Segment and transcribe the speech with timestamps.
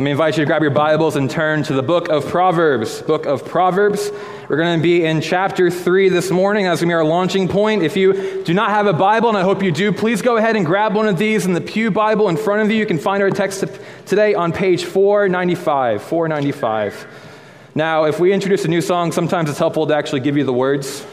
[0.00, 3.02] Let me invite you to grab your Bibles and turn to the book of Proverbs.
[3.02, 4.10] Book of Proverbs.
[4.48, 6.64] We're going to be in chapter 3 this morning.
[6.64, 7.82] That's going to be our launching point.
[7.82, 10.56] If you do not have a Bible, and I hope you do, please go ahead
[10.56, 12.78] and grab one of these in the Pew Bible in front of you.
[12.78, 13.62] You can find our text
[14.06, 16.02] today on page 495.
[16.02, 17.06] 495.
[17.74, 20.54] Now, if we introduce a new song, sometimes it's helpful to actually give you the
[20.54, 21.04] words.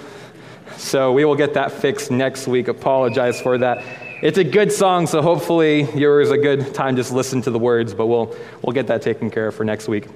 [0.77, 2.69] So we will get that fixed next week.
[2.69, 4.06] Apologize for that.
[4.19, 7.93] It's a good song, so hopefully yours a good time just listen to the words,
[7.93, 10.07] but we'll, we'll get that taken care of for next week.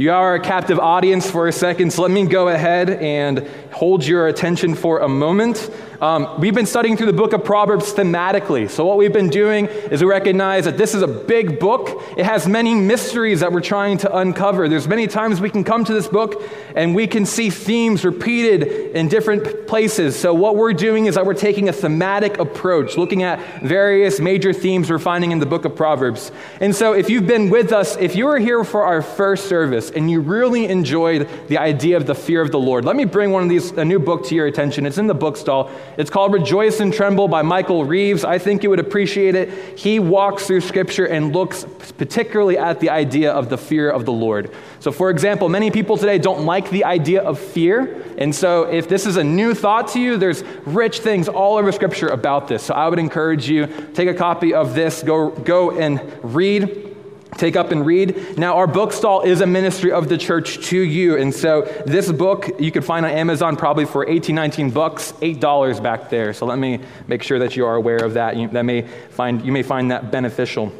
[0.00, 4.02] You are a captive audience for a second, so let me go ahead and hold
[4.06, 5.70] your attention for a moment.
[6.00, 8.70] Um, we've been studying through the book of Proverbs thematically.
[8.70, 12.02] So, what we've been doing is we recognize that this is a big book.
[12.16, 14.66] It has many mysteries that we're trying to uncover.
[14.66, 16.42] There's many times we can come to this book
[16.74, 18.62] and we can see themes repeated
[18.96, 20.18] in different places.
[20.18, 24.54] So, what we're doing is that we're taking a thematic approach, looking at various major
[24.54, 26.32] themes we're finding in the book of Proverbs.
[26.60, 29.89] And so, if you've been with us, if you were here for our first service
[29.90, 33.30] and you really enjoyed the idea of the fear of the Lord, let me bring
[33.30, 34.86] one of these, a new book to your attention.
[34.86, 35.70] It's in the bookstall.
[35.96, 38.24] It's called Rejoice and Tremble by Michael Reeves.
[38.24, 39.78] I think you would appreciate it.
[39.78, 41.64] He walks through Scripture and looks
[41.98, 44.50] particularly at the idea of the fear of the Lord.
[44.80, 48.02] So, for example, many people today don't like the idea of fear.
[48.18, 51.72] And so, if this is a new thought to you, there's rich things all over
[51.72, 52.62] Scripture about this.
[52.62, 56.89] So, I would encourage you take a copy of this, go, go and read
[57.40, 58.38] take up and read.
[58.38, 61.16] Now, our bookstall is a ministry of the church to you.
[61.16, 65.82] And so this book you can find on Amazon probably for 18, 19 bucks, $8
[65.82, 66.32] back there.
[66.34, 68.36] So let me make sure that you are aware of that.
[68.36, 70.72] You, that may find, you may find that beneficial.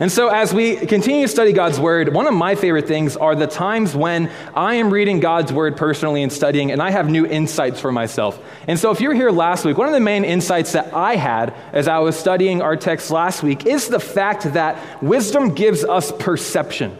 [0.00, 3.36] And so, as we continue to study God's Word, one of my favorite things are
[3.36, 7.24] the times when I am reading God's Word personally and studying, and I have new
[7.24, 8.40] insights for myself.
[8.66, 11.14] And so, if you were here last week, one of the main insights that I
[11.14, 15.84] had as I was studying our text last week is the fact that wisdom gives
[15.84, 16.98] us perception.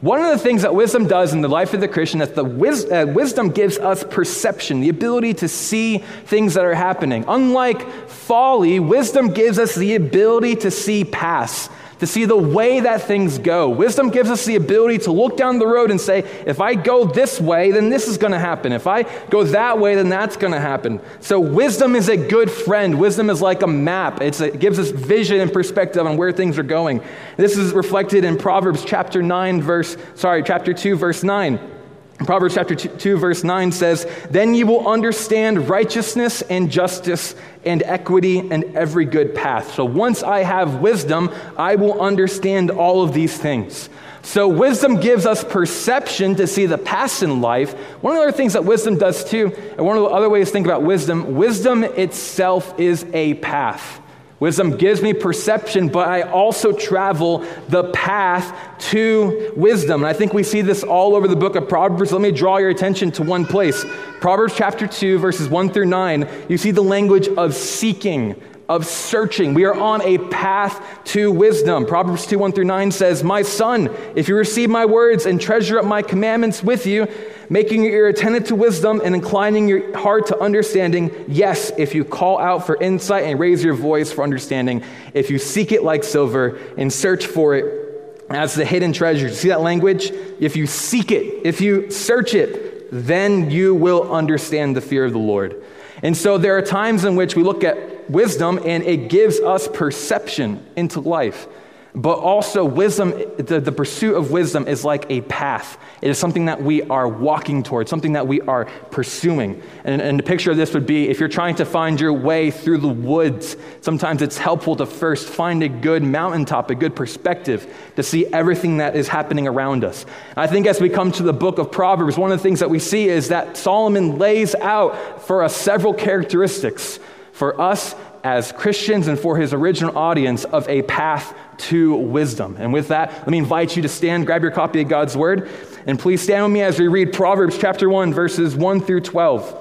[0.00, 2.44] One of the things that wisdom does in the life of the Christian is the
[2.44, 7.24] wis- uh, wisdom gives us perception, the ability to see things that are happening.
[7.26, 11.70] Unlike folly, wisdom gives us the ability to see past
[12.02, 13.68] to see the way that things go.
[13.68, 17.04] Wisdom gives us the ability to look down the road and say, if I go
[17.04, 18.72] this way, then this is going to happen.
[18.72, 21.00] If I go that way, then that's going to happen.
[21.20, 22.98] So, wisdom is a good friend.
[22.98, 26.32] Wisdom is like a map, it's a, it gives us vision and perspective on where
[26.32, 27.00] things are going.
[27.36, 31.81] This is reflected in Proverbs chapter 9, verse, sorry, chapter 2, verse 9.
[32.26, 37.34] Proverbs chapter 2, verse 9 says, Then you will understand righteousness and justice
[37.64, 39.74] and equity and every good path.
[39.74, 43.88] So once I have wisdom, I will understand all of these things.
[44.22, 47.74] So wisdom gives us perception to see the past in life.
[48.02, 50.48] One of the other things that wisdom does too, and one of the other ways
[50.48, 54.01] to think about wisdom, wisdom itself is a path.
[54.42, 58.52] Wisdom gives me perception, but I also travel the path
[58.90, 60.02] to wisdom.
[60.02, 62.10] And I think we see this all over the book of Proverbs.
[62.10, 63.84] Let me draw your attention to one place.
[64.20, 66.28] Proverbs chapter 2, verses 1 through 9.
[66.48, 68.34] You see the language of seeking,
[68.68, 69.54] of searching.
[69.54, 71.86] We are on a path to wisdom.
[71.86, 75.78] Proverbs 2, 1 through 9 says, My son, if you receive my words and treasure
[75.78, 77.08] up my commandments with you,
[77.50, 81.10] making your ear attentive to wisdom and inclining your heart to understanding.
[81.28, 85.38] Yes, if you call out for insight and raise your voice for understanding, if you
[85.38, 87.82] seek it like silver and search for it
[88.30, 89.28] as the hidden treasure.
[89.28, 90.10] See that language?
[90.40, 95.12] If you seek it, if you search it, then you will understand the fear of
[95.12, 95.62] the Lord.
[96.02, 99.68] And so there are times in which we look at wisdom and it gives us
[99.68, 101.46] perception into life.
[101.94, 105.78] But also, wisdom, the, the pursuit of wisdom is like a path.
[106.00, 109.62] It is something that we are walking towards, something that we are pursuing.
[109.84, 112.50] And, and the picture of this would be if you're trying to find your way
[112.50, 117.70] through the woods, sometimes it's helpful to first find a good mountaintop, a good perspective
[117.96, 120.06] to see everything that is happening around us.
[120.34, 122.70] I think as we come to the book of Proverbs, one of the things that
[122.70, 126.98] we see is that Solomon lays out for us several characteristics
[127.32, 132.56] for us as Christians and for his original audience of a path to wisdom.
[132.58, 135.50] And with that, let me invite you to stand, grab your copy of God's Word,
[135.86, 139.58] and please stand with me as we read Proverbs chapter 1, verses 1 through 12.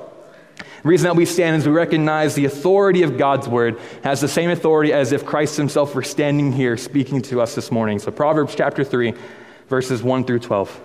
[0.83, 4.27] The reason that we stand is we recognize the authority of God's Word has the
[4.27, 7.99] same authority as if Christ Himself were standing here speaking to us this morning.
[7.99, 9.13] So, Proverbs chapter 3,
[9.69, 10.81] verses 1 through 12.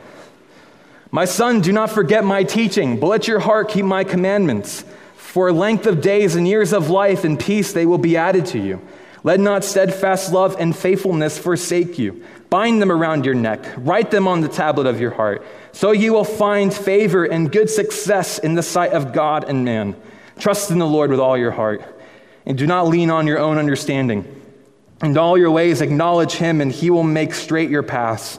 [1.11, 4.85] My son, do not forget my teaching, but let your heart keep my commandments.
[5.27, 8.59] For length of days and years of life and peace they will be added to
[8.59, 8.81] you.
[9.25, 12.25] Let not steadfast love and faithfulness forsake you.
[12.49, 16.13] Bind them around your neck, write them on the tablet of your heart, so you
[16.13, 19.97] will find favor and good success in the sight of God and man.
[20.39, 21.83] Trust in the Lord with all your heart,
[22.47, 24.25] and do not lean on your own understanding.
[25.03, 28.39] In all your ways, acknowledge him, and he will make straight your paths.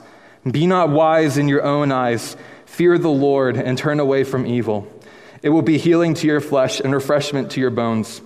[0.50, 2.38] Be not wise in your own eyes.
[2.66, 4.92] Fear the Lord and turn away from evil.
[5.48, 8.20] It will be healing to your flesh and refreshment to your bones.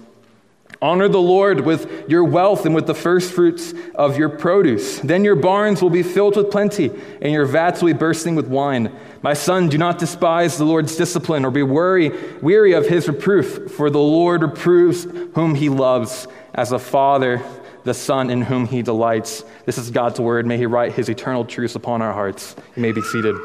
[0.81, 4.97] Honor the Lord with your wealth and with the first fruits of your produce.
[4.97, 6.89] Then your barns will be filled with plenty,
[7.21, 8.91] and your vats will be bursting with wine.
[9.21, 12.09] My son, do not despise the Lord's discipline or be weary,
[12.39, 15.03] weary of his reproof, for the Lord reproves
[15.35, 17.43] whom he loves, as a father
[17.83, 19.43] the Son in whom he delights.
[19.67, 20.47] This is God's word.
[20.47, 22.55] May he write his eternal truths upon our hearts.
[22.75, 23.35] You may be seated.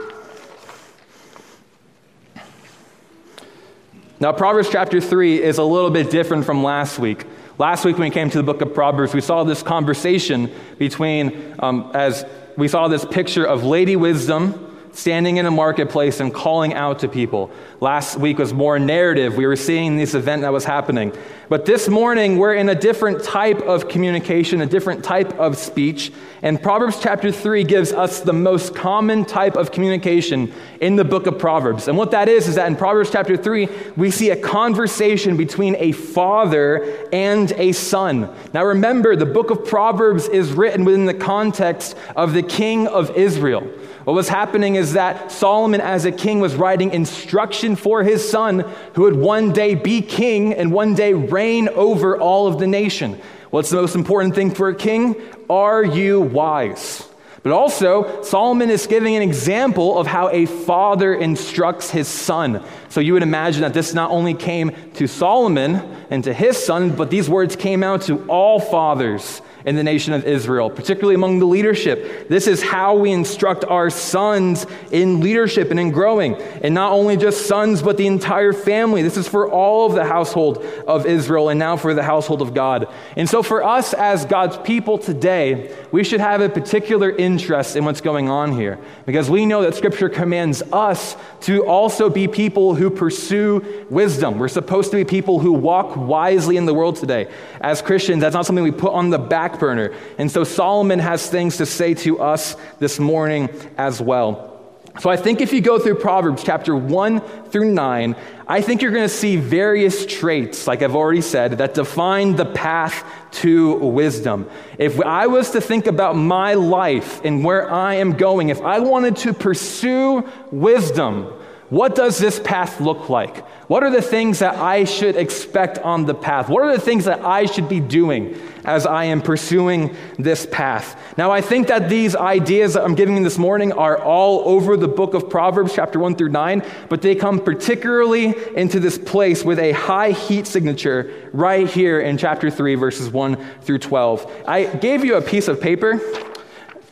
[4.18, 7.26] Now, Proverbs chapter 3 is a little bit different from last week.
[7.58, 11.54] Last week, when we came to the book of Proverbs, we saw this conversation between,
[11.58, 12.24] um, as
[12.56, 14.65] we saw this picture of Lady Wisdom
[14.96, 17.50] standing in a marketplace and calling out to people.
[17.80, 19.36] Last week was more narrative.
[19.36, 21.12] We were seeing this event that was happening.
[21.50, 26.12] But this morning, we're in a different type of communication, a different type of speech.
[26.42, 30.50] And Proverbs chapter 3 gives us the most common type of communication
[30.80, 31.88] in the book of Proverbs.
[31.88, 35.76] And what that is, is that in Proverbs chapter 3, we see a conversation between
[35.78, 38.34] a father and a son.
[38.54, 43.14] Now remember, the book of Proverbs is written within the context of the king of
[43.14, 43.70] Israel.
[44.06, 48.60] What was happening is that Solomon, as a king, was writing instruction for his son,
[48.94, 53.20] who would one day be king and one day reign over all of the nation.
[53.50, 55.16] What's the most important thing for a king?
[55.50, 57.08] Are you wise?
[57.42, 62.64] But also, Solomon is giving an example of how a father instructs his son.
[62.88, 66.94] So you would imagine that this not only came to Solomon and to his son,
[66.94, 71.40] but these words came out to all fathers in the nation of Israel, particularly among
[71.40, 72.28] the leadership.
[72.28, 76.36] This is how we instruct our sons in leadership and in growing.
[76.36, 79.02] And not only just sons, but the entire family.
[79.02, 82.54] This is for all of the household of Israel and now for the household of
[82.54, 82.88] God.
[83.16, 87.84] And so for us as God's people today, we should have a particular interest in
[87.84, 92.76] what's going on here because we know that Scripture commands us to also be people
[92.76, 94.38] who pursue wisdom.
[94.38, 97.28] We're supposed to be people who walk wisely in the world today.
[97.60, 99.94] As Christians, that's not something we put on the back burner.
[100.18, 104.52] And so Solomon has things to say to us this morning as well.
[105.00, 107.20] So I think if you go through Proverbs chapter 1
[107.50, 108.16] through 9,
[108.48, 112.46] I think you're going to see various traits, like I've already said, that define the
[112.46, 113.04] path
[113.42, 114.48] to wisdom.
[114.78, 118.78] If I was to think about my life and where I am going, if I
[118.78, 121.30] wanted to pursue wisdom,
[121.68, 123.44] what does this path look like?
[123.68, 126.48] What are the things that I should expect on the path?
[126.48, 130.96] What are the things that I should be doing as I am pursuing this path?
[131.18, 134.76] Now, I think that these ideas that I'm giving you this morning are all over
[134.76, 139.44] the book of Proverbs, chapter 1 through 9, but they come particularly into this place
[139.44, 144.44] with a high heat signature right here in chapter 3, verses 1 through 12.
[144.46, 146.00] I gave you a piece of paper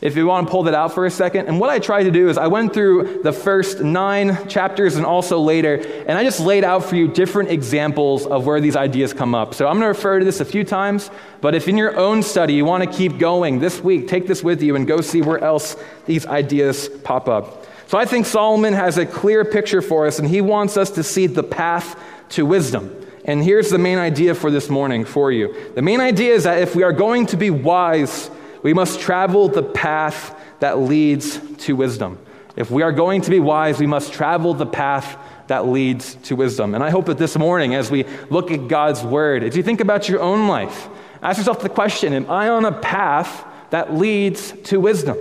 [0.05, 1.47] if you want to pull that out for a second.
[1.47, 5.07] And what I tried to do is I went through the first nine chapters and
[5.07, 9.15] also later, and I just laid out for you different examples of where these ideas
[9.15, 9.55] come up.
[9.55, 11.11] So I'm going to refer to this a few times,
[11.41, 14.45] but if in your own study you want to keep going this week, take this
[14.45, 15.75] with you and go see where else
[16.05, 17.65] these ideas pop up.
[17.87, 21.03] So I think Solomon has a clear picture for us, and he wants us to
[21.03, 21.99] see the path
[22.31, 22.95] to wisdom.
[23.25, 25.73] And here's the main idea for this morning for you.
[25.75, 28.31] The main idea is that if we are going to be wise,
[28.65, 32.19] we must travel the path that leads to wisdom.
[32.57, 35.19] If we are going to be wise, we must travel the path
[35.49, 36.75] that leads to wisdom.
[36.75, 39.83] And I hope that this morning, as we look at God's word, as you think
[39.83, 40.89] about your own life,
[41.23, 45.19] ask yourself the question Am I on a path that leads to wisdom?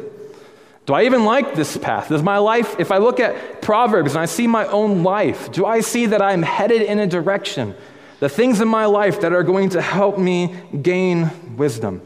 [0.86, 2.08] Do I even like this path?
[2.08, 5.66] Does my life, if I look at Proverbs and I see my own life, do
[5.66, 7.76] I see that I'm headed in a direction,
[8.22, 12.02] the things in my life that are going to help me gain wisdom?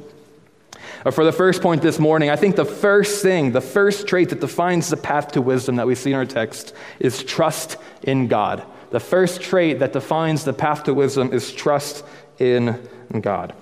[1.03, 4.29] But for the first point this morning, I think the first thing, the first trait
[4.29, 8.27] that defines the path to wisdom that we see in our text is trust in
[8.27, 8.63] God.
[8.91, 12.05] The first trait that defines the path to wisdom is trust
[12.39, 12.87] in
[13.21, 13.53] God.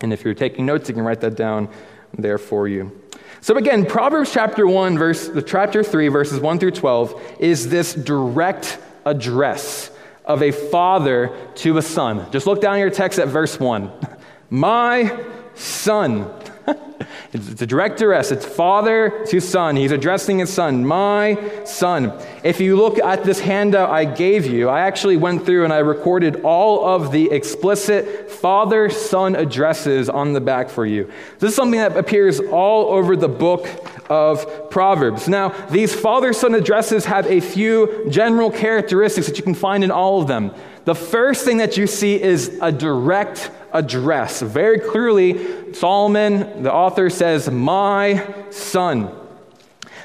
[0.00, 1.68] And if you're taking notes, you can write that down
[2.16, 3.00] there for you.
[3.40, 7.94] So again, Proverbs chapter 1, verse the chapter 3, verses 1 through 12, is this
[7.94, 9.90] direct address
[10.24, 12.30] of a father to a son.
[12.30, 13.90] Just look down your text at verse 1.
[14.50, 16.30] My son.
[17.32, 18.30] It's a direct address.
[18.30, 19.76] It's father to son.
[19.76, 22.12] He's addressing his son, my son.
[22.44, 25.78] If you look at this handout I gave you, I actually went through and I
[25.78, 31.10] recorded all of the explicit father son addresses on the back for you.
[31.38, 33.66] This is something that appears all over the book
[34.12, 35.26] of Proverbs.
[35.26, 39.90] Now, these father son addresses have a few general characteristics that you can find in
[39.90, 40.52] all of them.
[40.84, 44.42] The first thing that you see is a direct address.
[44.42, 49.10] Very clearly, Solomon, the author, says, My son.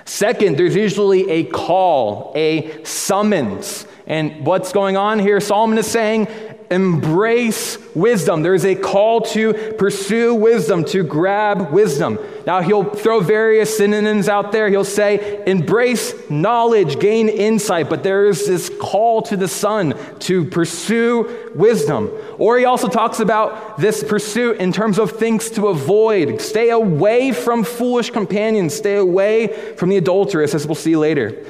[0.05, 3.85] Second, there's usually a call, a summons.
[4.05, 5.41] And what's going on here?
[5.41, 6.29] Solomon is saying,
[6.69, 8.41] embrace wisdom.
[8.43, 12.19] There is a call to pursue wisdom, to grab wisdom.
[12.45, 14.69] Now, he'll throw various synonyms out there.
[14.69, 20.45] He'll say, embrace knowledge, gain insight, but there is this call to the son to
[20.45, 22.11] pursue wisdom.
[22.37, 26.41] Or he also talks about this pursuit in terms of things to avoid.
[26.41, 31.43] Stay away from foolish companions, stay away from the adulteress, as we'll see later.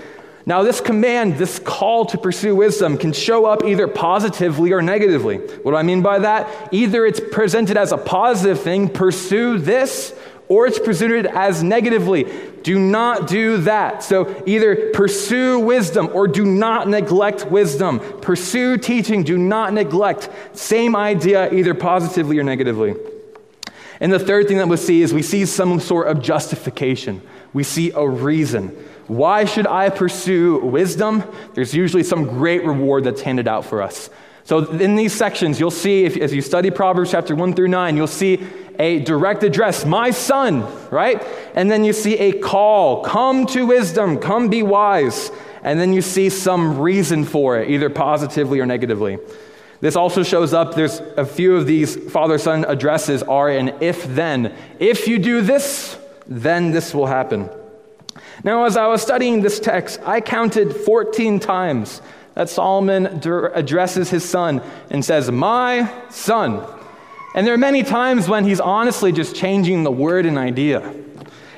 [0.47, 5.39] Now, this command, this call to pursue wisdom, can show up either positively or negatively.
[5.39, 6.69] What do I mean by that?
[6.73, 12.31] Either it's presented as a positive thing, pursue this, or it's presented as negatively,
[12.63, 14.03] do not do that.
[14.03, 17.99] So either pursue wisdom or do not neglect wisdom.
[18.21, 20.29] Pursue teaching, do not neglect.
[20.53, 22.95] Same idea, either positively or negatively.
[23.99, 27.21] And the third thing that we see is we see some sort of justification.
[27.51, 28.77] We see a reason.
[29.07, 31.23] Why should I pursue wisdom?
[31.53, 34.09] There's usually some great reward that's handed out for us.
[34.43, 37.97] So, in these sections, you'll see, if, as you study Proverbs chapter 1 through 9,
[37.97, 38.47] you'll see
[38.79, 41.21] a direct address, my son, right?
[41.53, 45.31] And then you see a call, come to wisdom, come be wise.
[45.63, 49.19] And then you see some reason for it, either positively or negatively.
[49.81, 54.05] This also shows up, there's a few of these father son addresses are an if
[54.05, 54.55] then.
[54.79, 57.49] If you do this, then this will happen.
[58.43, 62.01] Now, as I was studying this text, I counted 14 times
[62.35, 66.63] that Solomon addresses his son and says, My son.
[67.33, 70.93] And there are many times when he's honestly just changing the word and idea.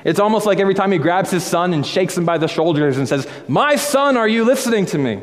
[0.04, 2.96] It's almost like every time he grabs his son and shakes him by the shoulders
[2.96, 5.20] and says, My son, are you listening to me?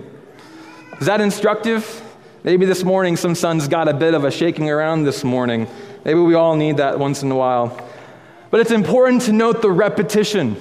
[1.00, 2.04] Is that instructive?
[2.44, 5.68] Maybe this morning some sons got a bit of a shaking around this morning.
[6.06, 7.80] Maybe we all need that once in a while.
[8.52, 10.56] But it's important to note the repetition.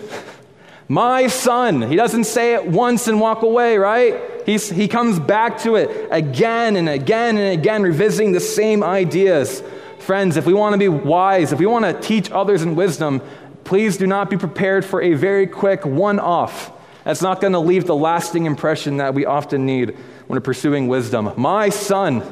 [0.88, 1.82] My son.
[1.82, 4.20] He doesn't say it once and walk away, right?
[4.46, 9.62] He's, he comes back to it again and again and again, revisiting the same ideas.
[9.98, 13.20] Friends, if we want to be wise, if we want to teach others in wisdom,
[13.64, 16.72] please do not be prepared for a very quick one off.
[17.02, 19.96] That's not going to leave the lasting impression that we often need
[20.28, 21.32] when pursuing wisdom.
[21.36, 22.22] My son.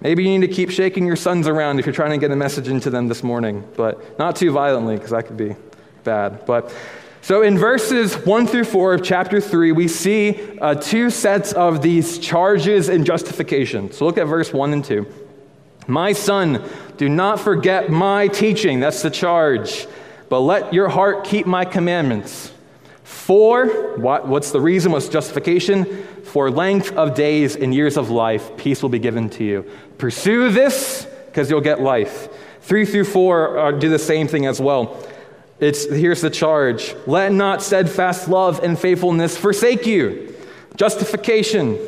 [0.00, 2.36] Maybe you need to keep shaking your sons around if you're trying to get a
[2.36, 5.56] message into them this morning, but not too violently because that could be
[6.02, 6.44] bad.
[6.46, 6.74] But
[7.24, 11.80] so, in verses 1 through 4 of chapter 3, we see uh, two sets of
[11.80, 13.90] these charges and justification.
[13.92, 15.06] So, look at verse 1 and 2.
[15.86, 16.62] My son,
[16.98, 18.78] do not forget my teaching.
[18.78, 19.86] That's the charge.
[20.28, 22.52] But let your heart keep my commandments.
[23.04, 24.92] For, what, what's the reason?
[24.92, 26.02] What's justification?
[26.24, 29.70] For length of days and years of life, peace will be given to you.
[29.96, 32.28] Pursue this because you'll get life.
[32.60, 35.02] 3 through 4 uh, do the same thing as well.
[35.60, 40.34] It's, here's the charge let not steadfast love and faithfulness forsake you.
[40.76, 41.78] Justification.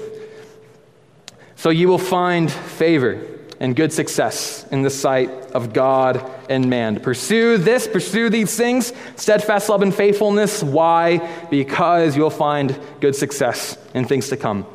[1.56, 3.26] So you will find favor
[3.58, 7.00] and good success in the sight of God and man.
[7.00, 10.62] Pursue this, pursue these things, steadfast love and faithfulness.
[10.62, 11.18] Why?
[11.50, 14.66] Because you'll find good success in things to come.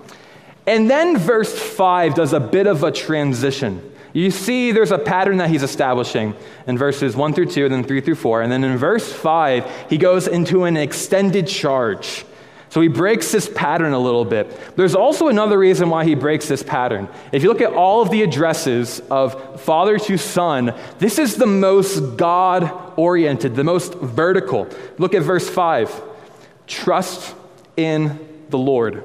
[0.66, 3.91] And then verse 5 does a bit of a transition.
[4.14, 6.36] You see, there's a pattern that he's establishing
[6.68, 8.42] in verses 1 through 2, and then 3 through 4.
[8.42, 12.26] And then in verse 5, he goes into an extended charge.
[12.70, 14.78] So he breaks this pattern a little bit.
[14.78, 17.10] There's also another reason why he breaks this pattern.
[17.34, 21.46] If you look at all of the addresses of father to son, this is the
[21.46, 24.70] most God oriented, the most vertical.
[24.98, 26.02] Look at verse 5
[26.66, 27.36] trust
[27.76, 28.18] in
[28.50, 29.04] the Lord.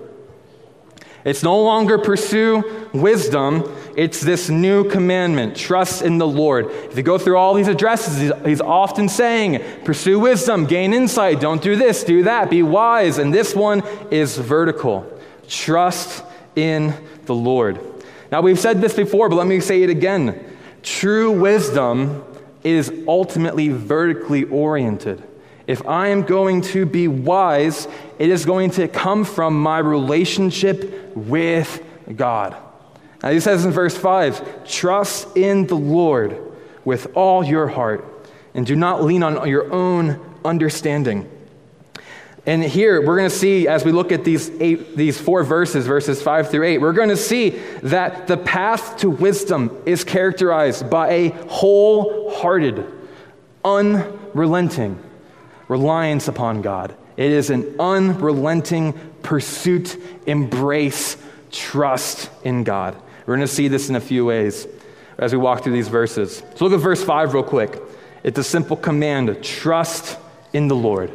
[1.25, 3.65] It's no longer pursue wisdom,
[3.97, 6.67] it's this new commandment trust in the Lord.
[6.67, 11.63] If you go through all these addresses, he's, often saying, pursue wisdom, gain insight, don't
[11.63, 13.17] do this, do that, be wise.
[13.17, 15.11] And this one is vertical
[15.49, 16.23] trust
[16.55, 17.81] in the Lord.
[18.31, 20.45] Now, we've said this before, but let me say it again.
[20.83, 22.23] True wisdom
[22.63, 25.23] is ultimately vertically oriented.
[25.67, 27.89] If I am going to be wise,
[28.19, 31.83] it is going to come from my relationship with
[32.15, 32.57] God.
[33.27, 36.41] Now, he says in verse 5 Trust in the Lord
[36.85, 38.05] with all your heart,
[38.55, 41.29] and do not lean on your own understanding.
[42.47, 45.89] And here we're going to see, as we look at these, eight, these four verses,
[45.89, 47.49] verses 5 through 8, we're going to see
[47.83, 52.87] that the path to wisdom is characterized by a wholehearted,
[53.65, 55.03] unrelenting,
[55.67, 56.95] reliance upon God.
[57.17, 58.93] It is an unrelenting
[59.25, 61.17] pursuit, embrace,
[61.51, 63.03] trust in God.
[63.27, 64.67] We're going to see this in a few ways
[65.19, 66.43] as we walk through these verses.
[66.55, 67.83] So look at verse 5 real quick.
[68.23, 70.19] It's a simple command trust
[70.53, 71.11] in the Lord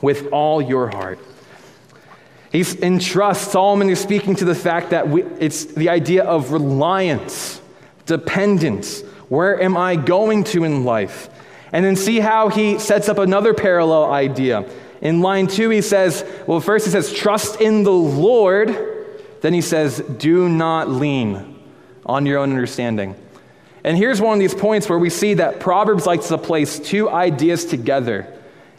[0.00, 1.18] with all your heart.
[2.52, 3.50] He's in trust.
[3.50, 7.60] Solomon is speaking to the fact that we, it's the idea of reliance,
[8.06, 9.02] dependence.
[9.28, 11.28] Where am I going to in life?
[11.72, 14.68] And then see how he sets up another parallel idea.
[15.00, 18.95] In line two, he says, well, first he says, trust in the Lord.
[19.40, 21.60] Then he says, do not lean
[22.04, 23.14] on your own understanding.
[23.84, 27.08] And here's one of these points where we see that Proverbs likes to place two
[27.08, 28.32] ideas together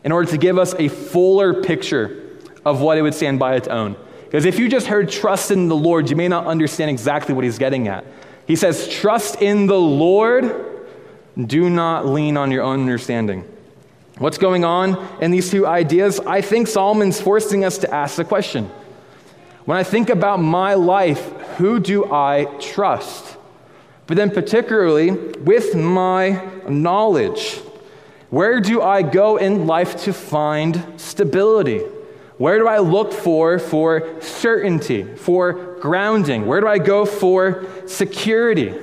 [0.03, 3.67] in order to give us a fuller picture of what it would stand by its
[3.67, 3.95] own.
[4.25, 7.45] Because if you just heard trust in the Lord, you may not understand exactly what
[7.45, 8.03] he's getting at.
[8.45, 10.65] He says, Trust in the Lord,
[11.37, 13.45] do not lean on your own understanding.
[14.17, 16.19] What's going on in these two ideas?
[16.19, 18.69] I think Solomon's forcing us to ask the question
[19.67, 23.35] When I think about my life, who do I trust?
[24.05, 27.57] But then, particularly with my knowledge,
[28.29, 31.79] where do I go in life to find stability?
[32.37, 36.45] Where do I look for for certainty, for grounding?
[36.45, 38.73] Where do I go for security?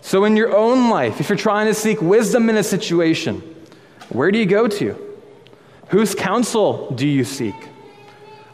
[0.00, 3.42] So, in your own life, if you're trying to seek wisdom in a situation,
[4.08, 4.96] where do you go to?
[5.88, 7.54] Whose counsel do you seek?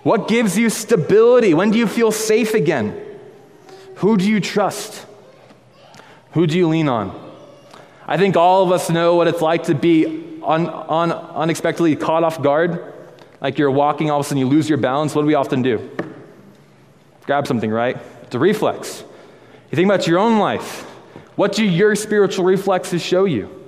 [0.03, 1.55] What gives you stability?
[1.55, 3.01] When do you feel safe again?
[3.97, 5.07] Who do you trust?
[6.33, 7.19] Who do you lean on?
[8.07, 12.25] I think all of us know what it's like to be un, un, unexpectedly caught
[12.25, 12.93] off guard
[13.43, 15.63] like you're walking, all of a sudden you lose your balance, what do we often
[15.63, 15.91] do?
[17.27, 17.97] Grab something, right?
[18.23, 19.05] It's a reflex.
[19.71, 20.83] You think about your own life.
[21.35, 23.62] What do your spiritual reflexes show you?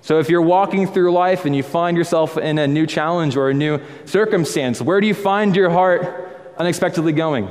[0.00, 3.50] So, if you're walking through life and you find yourself in a new challenge or
[3.50, 7.50] a new circumstance, where do you find your heart unexpectedly going?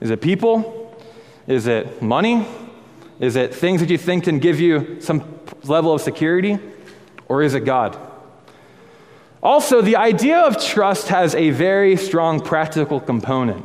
[0.00, 0.96] Is it people?
[1.46, 2.46] Is it money?
[3.20, 5.24] Is it things that you think can give you some
[5.64, 6.58] level of security?
[7.28, 7.96] Or is it God?
[9.42, 13.64] Also, the idea of trust has a very strong practical component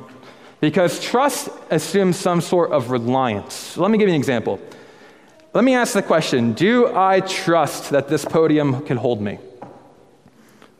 [0.60, 3.77] because trust assumes some sort of reliance.
[3.77, 4.60] Let me give you an example.
[5.58, 9.39] Let me ask the question Do I trust that this podium can hold me?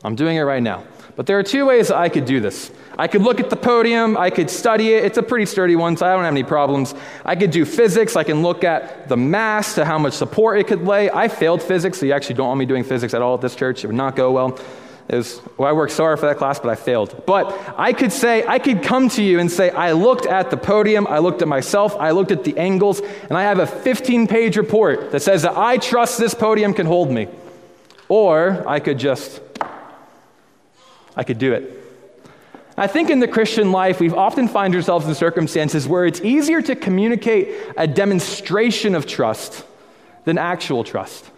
[0.04, 0.84] I'm doing it right now.
[1.16, 2.70] But there are two ways I could do this.
[2.96, 5.04] I could look at the podium, I could study it.
[5.04, 6.94] It's a pretty sturdy one, so I don't have any problems.
[7.24, 10.68] I could do physics, I can look at the mass to how much support it
[10.68, 11.10] could lay.
[11.10, 13.56] I failed physics, so you actually don't want me doing physics at all at this
[13.56, 13.82] church.
[13.82, 14.60] It would not go well.
[15.08, 17.22] It was, well, I worked so hard for that class, but I failed.
[17.26, 20.58] But I could say, I could come to you and say, I looked at the
[20.58, 24.26] podium, I looked at myself, I looked at the angles, and I have a 15
[24.26, 27.28] page report that says that I trust this podium can hold me.
[28.10, 29.40] Or I could just,
[31.16, 31.74] I could do it.
[32.76, 36.60] I think in the Christian life, we've often find ourselves in circumstances where it's easier
[36.62, 39.64] to communicate a demonstration of trust
[40.24, 41.28] than actual trust.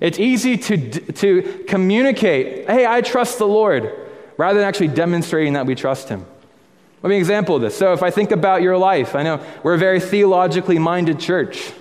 [0.00, 3.92] It's easy to, to communicate, hey, I trust the Lord,
[4.36, 6.26] rather than actually demonstrating that we trust Him.
[7.02, 7.76] Let me example of this.
[7.76, 11.72] So, if I think about your life, I know we're a very theologically minded church.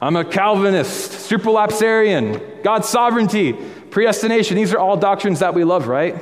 [0.00, 4.56] I'm a Calvinist, supralapsarian, God's sovereignty, predestination.
[4.56, 6.16] These are all doctrines that we love, right?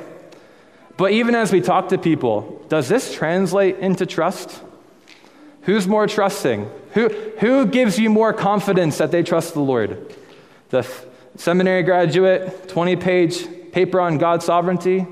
[0.97, 4.61] But even as we talk to people, does this translate into trust?
[5.63, 6.69] Who's more trusting?
[6.93, 10.13] Who, who gives you more confidence that they trust the Lord?
[10.69, 10.83] The
[11.35, 15.07] seminary graduate, 20 page paper on God's sovereignty,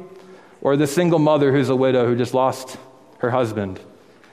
[0.62, 2.78] or the single mother who's a widow who just lost
[3.20, 3.80] her husband,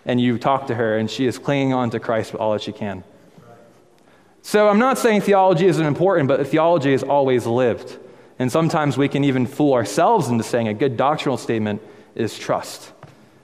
[0.04, 2.62] and you talk to her and she is clinging on to Christ with all that
[2.62, 3.04] she can.
[4.42, 7.98] So I'm not saying theology isn't important, but theology is always lived.
[8.38, 11.82] And sometimes we can even fool ourselves into saying a good doctrinal statement
[12.14, 12.92] is trust.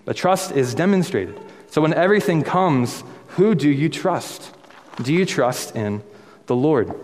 [0.05, 1.39] But trust is demonstrated.
[1.71, 4.55] So when everything comes, who do you trust?
[5.03, 6.03] Do you trust in
[6.47, 6.95] the Lord?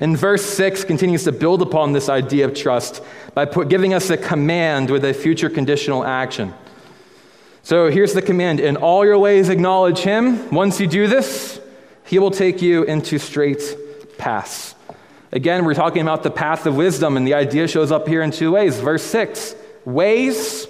[0.00, 3.02] And verse 6 continues to build upon this idea of trust
[3.34, 6.52] by put, giving us a command with a future conditional action.
[7.62, 10.50] So here's the command In all your ways, acknowledge him.
[10.50, 11.60] Once you do this,
[12.04, 13.62] he will take you into straight
[14.18, 14.74] paths.
[15.32, 18.30] Again, we're talking about the path of wisdom, and the idea shows up here in
[18.30, 18.78] two ways.
[18.78, 20.66] Verse 6 ways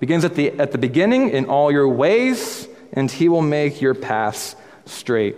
[0.00, 3.94] begins at the, at the beginning, in all your ways, and he will make your
[3.94, 5.36] paths straight.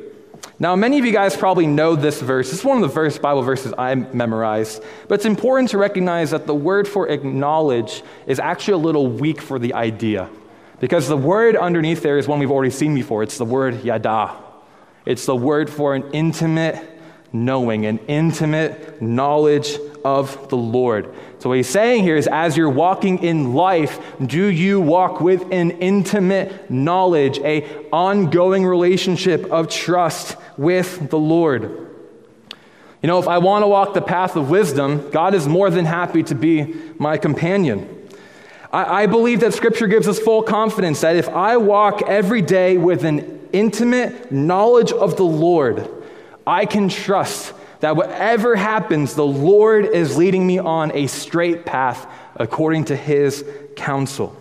[0.58, 2.50] Now, many of you guys probably know this verse.
[2.50, 4.82] It's one of the first Bible verses I memorized.
[5.06, 9.42] But it's important to recognize that the word for acknowledge is actually a little weak
[9.42, 10.30] for the idea.
[10.80, 13.22] Because the word underneath there is one we've already seen before.
[13.22, 14.34] It's the word yada.
[15.04, 16.95] It's the word for an intimate,
[17.32, 21.12] knowing, an intimate knowledge of the Lord.
[21.38, 25.42] So, what he's saying here is as you're walking in life, do you walk with
[25.52, 31.86] an intimate knowledge, a ongoing relationship of trust with the Lord?
[33.02, 35.84] You know, if I want to walk the path of wisdom, God is more than
[35.84, 38.08] happy to be my companion.
[38.72, 42.78] I, I believe that Scripture gives us full confidence that if I walk every day
[42.78, 45.88] with an intimate knowledge of the Lord,
[46.46, 52.06] I can trust that whatever happens, the Lord is leading me on a straight path
[52.36, 54.36] according to his counsel.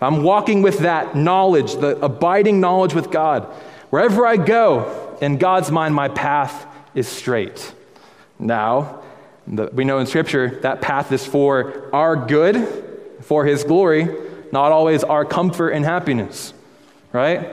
[0.00, 3.44] I'm walking with that knowledge, the abiding knowledge with God,
[3.90, 7.72] wherever I go, in God's mind, my path is straight.
[8.38, 9.02] Now,
[9.46, 12.84] the, we know in Scripture that path is for our good,
[13.22, 14.08] for his glory,
[14.52, 16.52] not always our comfort and happiness,
[17.12, 17.50] right?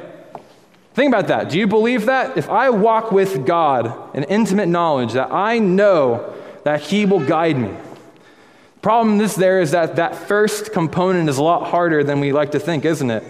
[0.93, 1.49] Think about that.
[1.49, 2.37] Do you believe that?
[2.37, 7.57] If I walk with God in intimate knowledge that I know that He will guide
[7.57, 7.73] me.
[8.81, 12.51] Problem is there is that that first component is a lot harder than we like
[12.51, 13.23] to think, isn't it?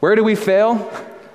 [0.00, 0.90] Where do we fail?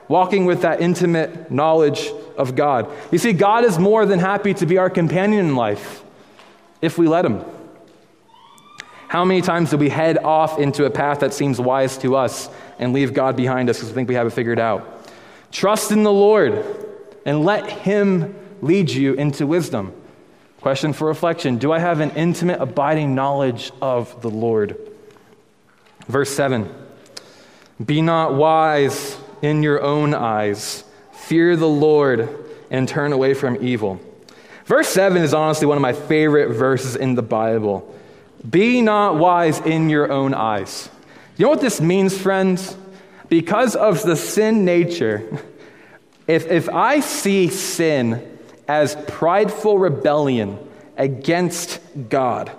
[0.08, 2.90] Walking with that intimate knowledge of God.
[3.12, 6.04] You see, God is more than happy to be our companion in life
[6.82, 7.44] if we let Him.
[9.08, 12.50] How many times do we head off into a path that seems wise to us
[12.78, 15.10] and leave God behind us because we think we have it figured out?
[15.52, 16.66] Trust in the Lord
[17.26, 19.94] and let Him lead you into wisdom.
[20.60, 24.78] Question for reflection Do I have an intimate, abiding knowledge of the Lord?
[26.08, 26.70] Verse 7
[27.84, 34.02] Be not wise in your own eyes, fear the Lord and turn away from evil.
[34.66, 37.94] Verse 7 is honestly one of my favorite verses in the Bible.
[38.50, 40.90] Be not wise in your own eyes.
[41.38, 42.76] You know what this means, friends?
[43.30, 45.24] Because of the sin nature,
[46.28, 50.60] if, if I see sin as prideful rebellion
[50.98, 51.80] against
[52.10, 52.52] God,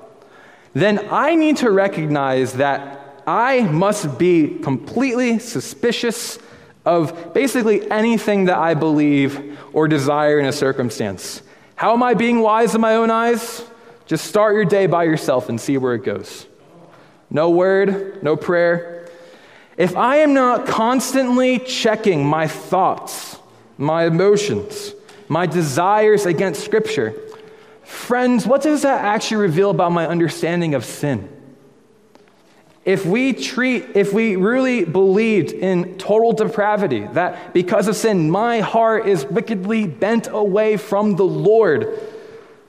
[0.74, 6.38] then I need to recognize that I must be completely suspicious
[6.85, 11.42] of basically anything that I believe or desire in a circumstance.
[11.77, 13.62] How am I being wise in my own eyes?
[14.09, 16.47] Just start your day by yourself and see where it goes.
[17.29, 19.07] No word, no prayer.
[19.77, 23.37] If I am not constantly checking my thoughts,
[23.77, 24.94] my emotions,
[25.29, 27.14] my desires against Scripture,
[27.83, 31.29] friends, what does that actually reveal about my understanding of sin?
[32.87, 38.61] If we treat, if we really believed in total depravity, that because of sin, my
[38.61, 42.01] heart is wickedly bent away from the Lord,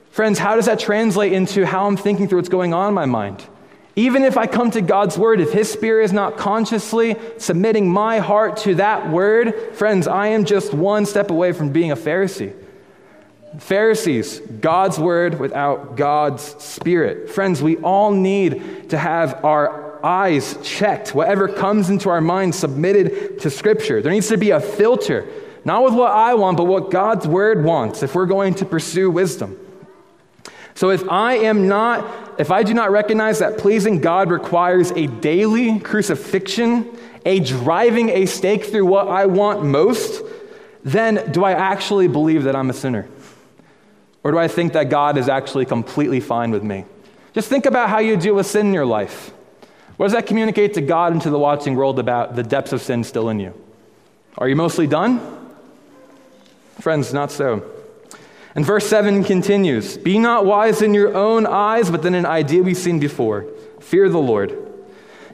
[0.10, 3.06] Friends, how does that translate into how I'm thinking through what's going on in my
[3.06, 3.45] mind?
[3.95, 8.19] Even if I come to God's word, if His Spirit is not consciously submitting my
[8.19, 12.54] heart to that word, friends, I am just one step away from being a Pharisee.
[13.58, 17.30] Pharisees, God's word without God's Spirit.
[17.30, 21.13] Friends, we all need to have our eyes checked.
[21.13, 24.02] Whatever comes into our mind submitted to Scripture.
[24.02, 25.28] There needs to be a filter,
[25.65, 29.12] not with what I want, but what God's word wants if we're going to pursue
[29.12, 29.59] wisdom.
[30.80, 35.08] So if I am not, if I do not recognize that pleasing God requires a
[35.08, 40.24] daily crucifixion, a driving a stake through what I want most,
[40.86, 43.10] then do I actually believe that I'm a sinner?
[44.24, 46.86] Or do I think that God is actually completely fine with me?
[47.34, 49.34] Just think about how you deal with sin in your life.
[49.98, 52.82] What does that communicate to God and to the watching world about the depths of
[52.82, 53.54] sin still in you?
[54.38, 55.20] Are you mostly done?
[56.80, 57.70] Friends, not so.
[58.55, 62.63] And verse 7 continues Be not wise in your own eyes, but then an idea
[62.63, 63.45] we've seen before
[63.79, 64.57] fear the Lord.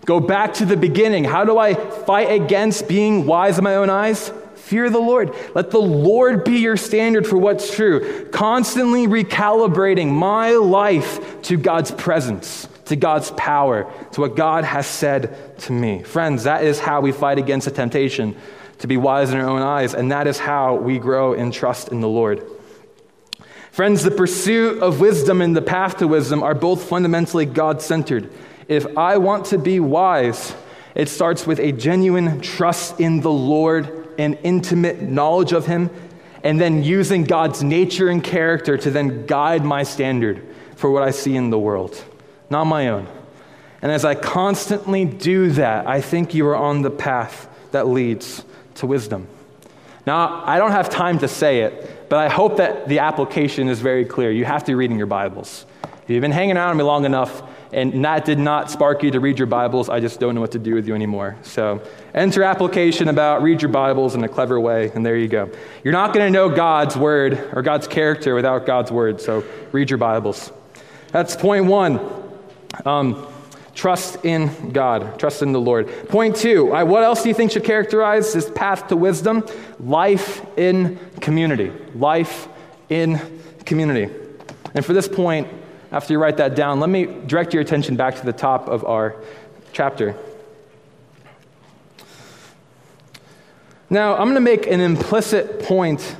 [0.05, 1.23] Go back to the beginning.
[1.23, 4.31] How do I fight against being wise in my own eyes?
[4.55, 5.35] Fear the Lord.
[5.53, 8.29] Let the Lord be your standard for what's true.
[8.31, 15.57] Constantly recalibrating my life to God's presence, to God's power, to what God has said
[15.61, 16.03] to me.
[16.03, 18.35] Friends, that is how we fight against the temptation
[18.79, 21.89] to be wise in our own eyes, and that is how we grow in trust
[21.89, 22.43] in the Lord.
[23.75, 28.31] Friends, the pursuit of wisdom and the path to wisdom are both fundamentally God centered.
[28.69, 30.55] If I want to be wise,
[30.95, 35.89] it starts with a genuine trust in the Lord and intimate knowledge of Him,
[36.41, 40.41] and then using God's nature and character to then guide my standard
[40.77, 42.01] for what I see in the world,
[42.49, 43.09] not my own.
[43.81, 48.45] And as I constantly do that, I think you are on the path that leads
[48.75, 49.27] to wisdom.
[50.05, 53.79] Now, I don't have time to say it, but I hope that the application is
[53.79, 54.31] very clear.
[54.31, 55.65] You have to be reading your Bibles.
[55.83, 57.41] If you've been hanging with me long enough,
[57.73, 60.51] and that did not spark you to read your Bibles, I just don't know what
[60.51, 61.35] to do with you anymore.
[61.41, 61.81] So
[62.13, 65.49] enter application about read your Bibles in a clever way, and there you go.
[65.83, 69.89] You're not going to know God's word or God's character without God's word, so read
[69.89, 70.51] your Bibles.
[71.11, 71.99] That's point one.
[72.85, 73.27] Um,
[73.75, 75.87] trust in God, trust in the Lord.
[76.09, 79.45] Point two, what else do you think should characterize this path to wisdom?
[79.79, 81.71] Life in community.
[81.93, 82.47] Life
[82.89, 83.21] in
[83.65, 84.11] community.
[84.73, 85.47] And for this point,
[85.91, 88.83] after you write that down, let me direct your attention back to the top of
[88.85, 89.15] our
[89.71, 90.15] chapter.
[93.89, 96.15] Now, I'm going to make an implicit point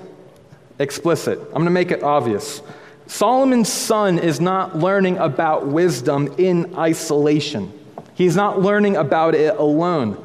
[0.78, 1.40] explicit.
[1.40, 2.62] I'm going to make it obvious.
[3.08, 7.72] Solomon's son is not learning about wisdom in isolation.
[8.16, 10.24] He's not learning about it alone.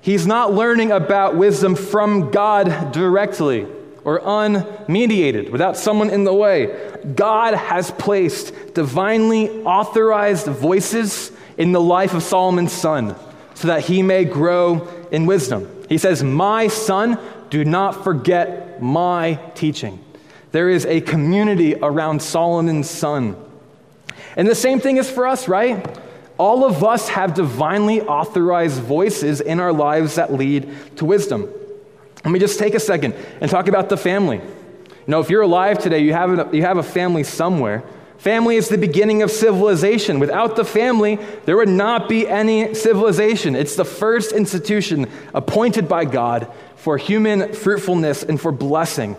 [0.00, 3.66] He's not learning about wisdom from God directly
[4.04, 6.94] or unmediated, without someone in the way.
[7.16, 13.16] God has placed divinely authorized voices in the life of Solomon's son
[13.54, 15.68] so that he may grow in wisdom.
[15.88, 17.18] He says, My son,
[17.50, 19.98] do not forget my teaching.
[20.56, 23.36] There is a community around Solomon's son.
[24.36, 25.86] And the same thing is for us, right?
[26.38, 31.46] All of us have divinely authorized voices in our lives that lead to wisdom.
[32.24, 34.38] Let me just take a second and talk about the family.
[34.38, 37.84] You know, if you're alive today, you have a, you have a family somewhere.
[38.16, 40.20] Family is the beginning of civilization.
[40.20, 43.54] Without the family, there would not be any civilization.
[43.54, 49.16] It's the first institution appointed by God for human fruitfulness and for blessing.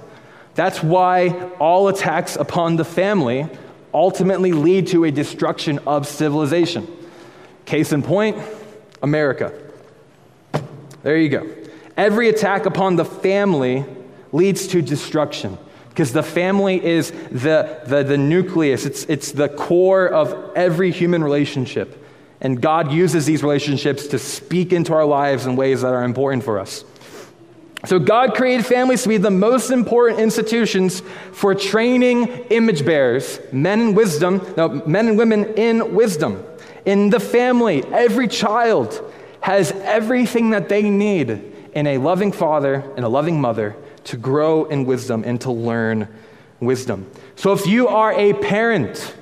[0.58, 3.48] That's why all attacks upon the family
[3.94, 6.88] ultimately lead to a destruction of civilization.
[7.66, 8.38] Case in point,
[9.04, 9.54] America.
[11.04, 11.48] There you go.
[11.96, 13.86] Every attack upon the family
[14.32, 20.08] leads to destruction because the family is the, the, the nucleus, it's, it's the core
[20.08, 22.04] of every human relationship.
[22.42, 26.44] And God uses these relationships to speak into our lives in ways that are important
[26.44, 26.84] for us.
[27.86, 33.80] So, God created families to be the most important institutions for training image bearers, men
[33.82, 36.44] in wisdom, no, men and women in wisdom.
[36.86, 41.30] In the family, every child has everything that they need
[41.74, 46.08] in a loving father and a loving mother to grow in wisdom and to learn
[46.60, 47.10] wisdom.
[47.36, 49.16] So if you are a parent,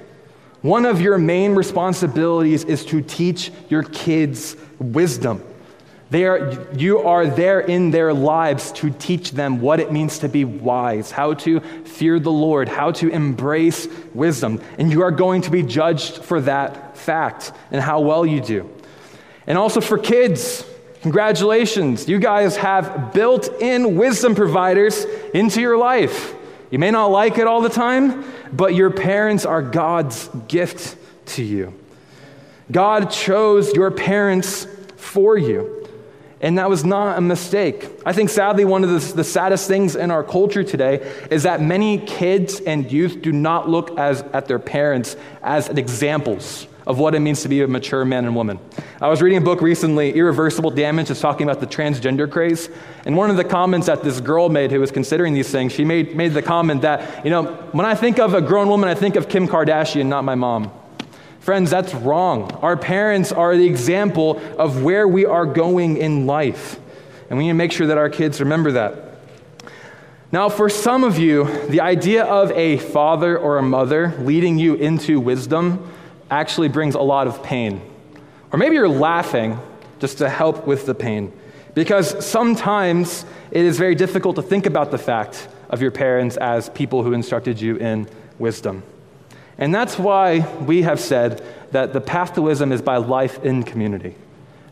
[0.61, 5.43] one of your main responsibilities is to teach your kids wisdom.
[6.15, 10.29] They are, you are there in their lives to teach them what it means to
[10.29, 14.61] be wise, how to fear the Lord, how to embrace wisdom.
[14.77, 18.69] And you are going to be judged for that fact and how well you do.
[19.45, 20.65] And also for kids,
[21.01, 26.33] Congratulations, you guys have built in wisdom providers into your life.
[26.71, 28.23] You may not like it all the time,
[28.53, 30.97] but your parents are God's gift
[31.33, 31.73] to you.
[32.71, 35.74] God chose your parents for you.
[36.45, 37.89] And that was not a mistake.
[38.05, 40.97] I think, sadly, one of the, the, saddest things in our culture today
[41.31, 46.67] is that many kids and youth do not look as, at their parents as examples
[46.85, 48.59] of what it means to be a mature man and woman.
[49.01, 52.69] I was reading a book recently, Irreversible Damage, it's talking about the transgender craze.
[53.05, 55.83] And one of the comments that this girl made who was considering these things, she
[55.83, 58.93] made, made the comment that, you know, when I think of a grown woman, I
[58.93, 60.71] think of Kim Kardashian, not my mom.
[61.45, 62.51] Friends, that's wrong.
[62.63, 66.79] Our parents are the example of where we are going in life.
[67.29, 68.95] And we need to make sure that our kids remember that.
[70.31, 74.73] Now, for some of you, the idea of a father or a mother leading you
[74.73, 75.87] into wisdom
[76.31, 77.79] actually brings a lot of pain.
[78.51, 79.59] Or maybe you're laughing
[79.99, 81.31] just to help with the pain.
[81.75, 86.69] Because sometimes it is very difficult to think about the fact of your parents as
[86.71, 88.81] people who instructed you in wisdom.
[89.57, 93.63] And that's why we have said that the path to wisdom is by life in
[93.63, 94.15] community.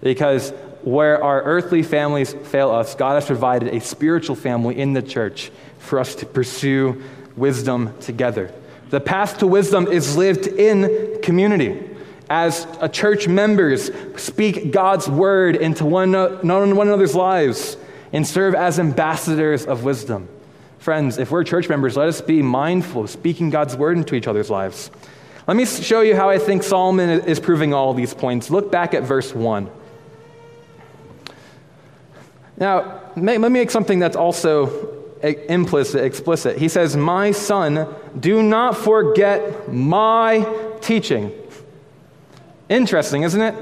[0.02, 0.52] Because
[0.84, 5.52] where our earthly families fail us, God has provided a spiritual family in the church
[5.80, 7.02] for us to pursue
[7.36, 8.52] wisdom together.
[8.89, 11.89] The path to wisdom is lived in community.
[12.30, 17.78] As a church members speak God's word into one, one another's lives
[18.12, 20.28] and serve as ambassadors of wisdom.
[20.84, 24.28] Friends, if we're church members, let us be mindful of speaking God's word into each
[24.28, 24.91] other's lives.
[25.48, 28.50] Let me show you how I think Solomon is proving all these points.
[28.50, 29.72] Look back at verse 1.
[32.58, 36.58] Now, let me make something that's also implicit, explicit.
[36.58, 37.88] He says, My son,
[38.19, 40.46] do not forget my
[40.82, 41.32] teaching.
[42.67, 43.56] Interesting, isn't it?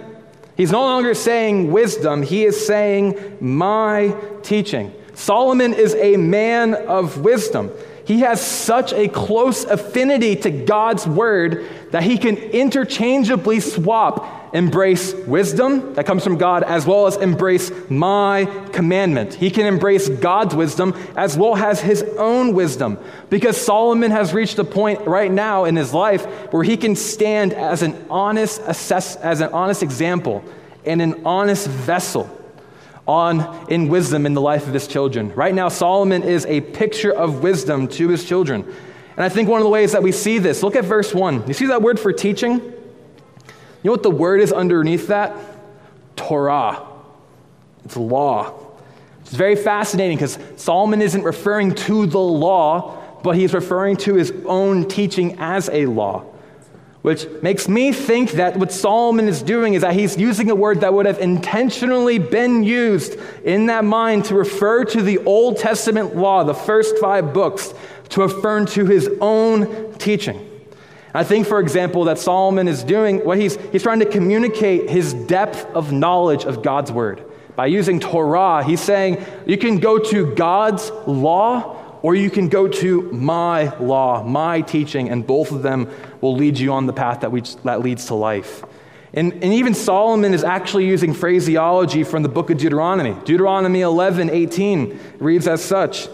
[0.57, 4.91] He's no longer saying wisdom, he is saying my teaching.
[5.21, 7.71] Solomon is a man of wisdom.
[8.05, 15.13] He has such a close affinity to God's word that he can interchangeably swap embrace
[15.13, 19.35] wisdom that comes from God as well as embrace my commandment.
[19.35, 22.97] He can embrace God's wisdom as well as his own wisdom
[23.29, 27.53] because Solomon has reached a point right now in his life where he can stand
[27.53, 30.43] as an honest assess as an honest example
[30.83, 32.40] and an honest vessel
[33.07, 35.33] on in wisdom in the life of his children.
[35.33, 38.63] Right now, Solomon is a picture of wisdom to his children.
[39.15, 41.47] And I think one of the ways that we see this, look at verse 1.
[41.47, 42.53] You see that word for teaching?
[42.53, 45.35] You know what the word is underneath that?
[46.15, 46.87] Torah.
[47.83, 48.53] It's law.
[49.21, 54.31] It's very fascinating because Solomon isn't referring to the law, but he's referring to his
[54.45, 56.25] own teaching as a law
[57.01, 60.81] which makes me think that what Solomon is doing is that he's using a word
[60.81, 66.15] that would have intentionally been used in that mind to refer to the Old Testament
[66.15, 67.73] law, the first five books,
[68.09, 70.47] to refer to his own teaching.
[71.13, 75.13] I think, for example, that Solomon is doing what he's, he's trying to communicate his
[75.13, 77.25] depth of knowledge of God's word.
[77.55, 82.67] By using Torah, he's saying you can go to God's law or you can go
[82.67, 87.21] to my law, my teaching, and both of them will lead you on the path
[87.21, 88.63] that, we, that leads to life.
[89.13, 93.13] And, and even Solomon is actually using phraseology from the book of Deuteronomy.
[93.25, 96.07] Deuteronomy 11, 18 reads as such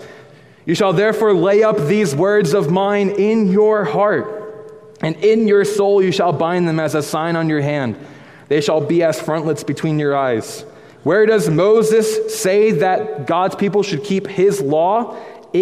[0.65, 5.63] You shall therefore lay up these words of mine in your heart, and in your
[5.63, 7.97] soul you shall bind them as a sign on your hand.
[8.47, 10.65] They shall be as frontlets between your eyes.
[11.04, 15.15] Where does Moses say that God's people should keep his law?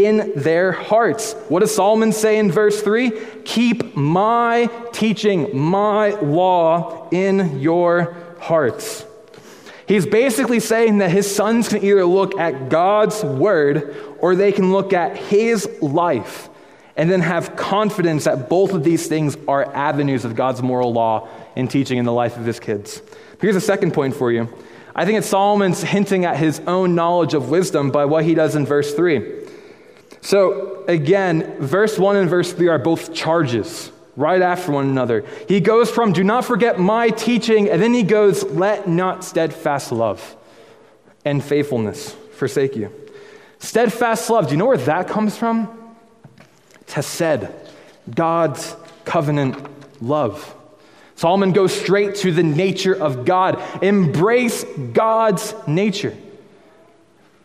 [0.04, 1.34] In their hearts.
[1.48, 3.12] What does Solomon say in verse 3?
[3.46, 9.06] Keep my teaching, my law in your hearts.
[9.88, 14.72] He's basically saying that his sons can either look at God's word or they can
[14.72, 16.50] look at his life
[16.98, 21.28] and then have confidence that both of these things are avenues of God's moral law
[21.56, 23.02] and teaching in the life of his kids.
[23.40, 24.50] Here's a second point for you.
[24.96, 28.56] I think it's Solomon's hinting at his own knowledge of wisdom by what he does
[28.56, 29.45] in verse 3.
[30.26, 35.24] So, again, verse 1 and verse 3 are both charges right after one another.
[35.48, 39.92] He goes from, do not forget my teaching, and then he goes, let not steadfast
[39.92, 40.36] love
[41.24, 42.92] and faithfulness forsake you.
[43.60, 45.96] Steadfast love, do you know where that comes from?
[46.88, 47.48] Hesed,
[48.10, 49.56] God's covenant
[50.02, 50.56] love.
[51.14, 53.62] Solomon goes straight to the nature of God.
[53.84, 56.18] Embrace God's nature.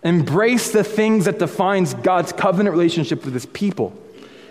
[0.02, 3.96] Embrace the things that defines God's covenant relationship with his people.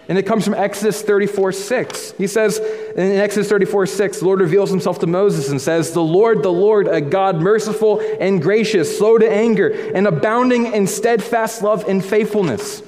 [0.07, 2.13] And it comes from Exodus 34 6.
[2.17, 6.01] He says in Exodus 34 6, the Lord reveals himself to Moses and says, The
[6.01, 11.61] Lord, the Lord, a God merciful and gracious, slow to anger, and abounding in steadfast
[11.61, 12.81] love and faithfulness.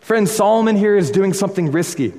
[0.00, 2.14] Friend, Solomon here is doing something risky.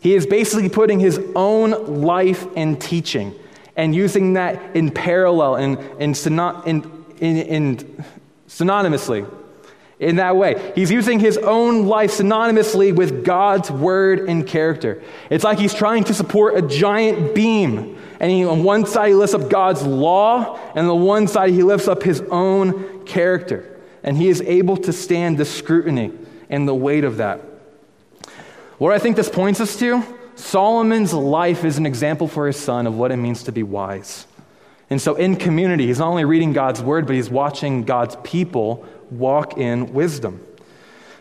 [0.00, 3.34] He is basically putting his own life and teaching
[3.76, 6.14] and using that in parallel and in,
[6.66, 8.04] in, in, in
[8.54, 9.28] synonymously
[9.98, 10.72] in that way.
[10.74, 15.02] He's using his own life synonymously with God's word and character.
[15.30, 17.98] It's like he's trying to support a giant beam.
[18.20, 21.50] And he, on one side, he lifts up God's law, and on the one side,
[21.50, 23.80] he lifts up his own character.
[24.02, 26.12] And he is able to stand the scrutiny
[26.48, 27.40] and the weight of that.
[28.78, 30.02] What I think this points us to
[30.36, 34.26] Solomon's life is an example for his son of what it means to be wise.
[34.90, 38.86] And so, in community, he's not only reading God's word, but he's watching God's people
[39.10, 40.44] walk in wisdom.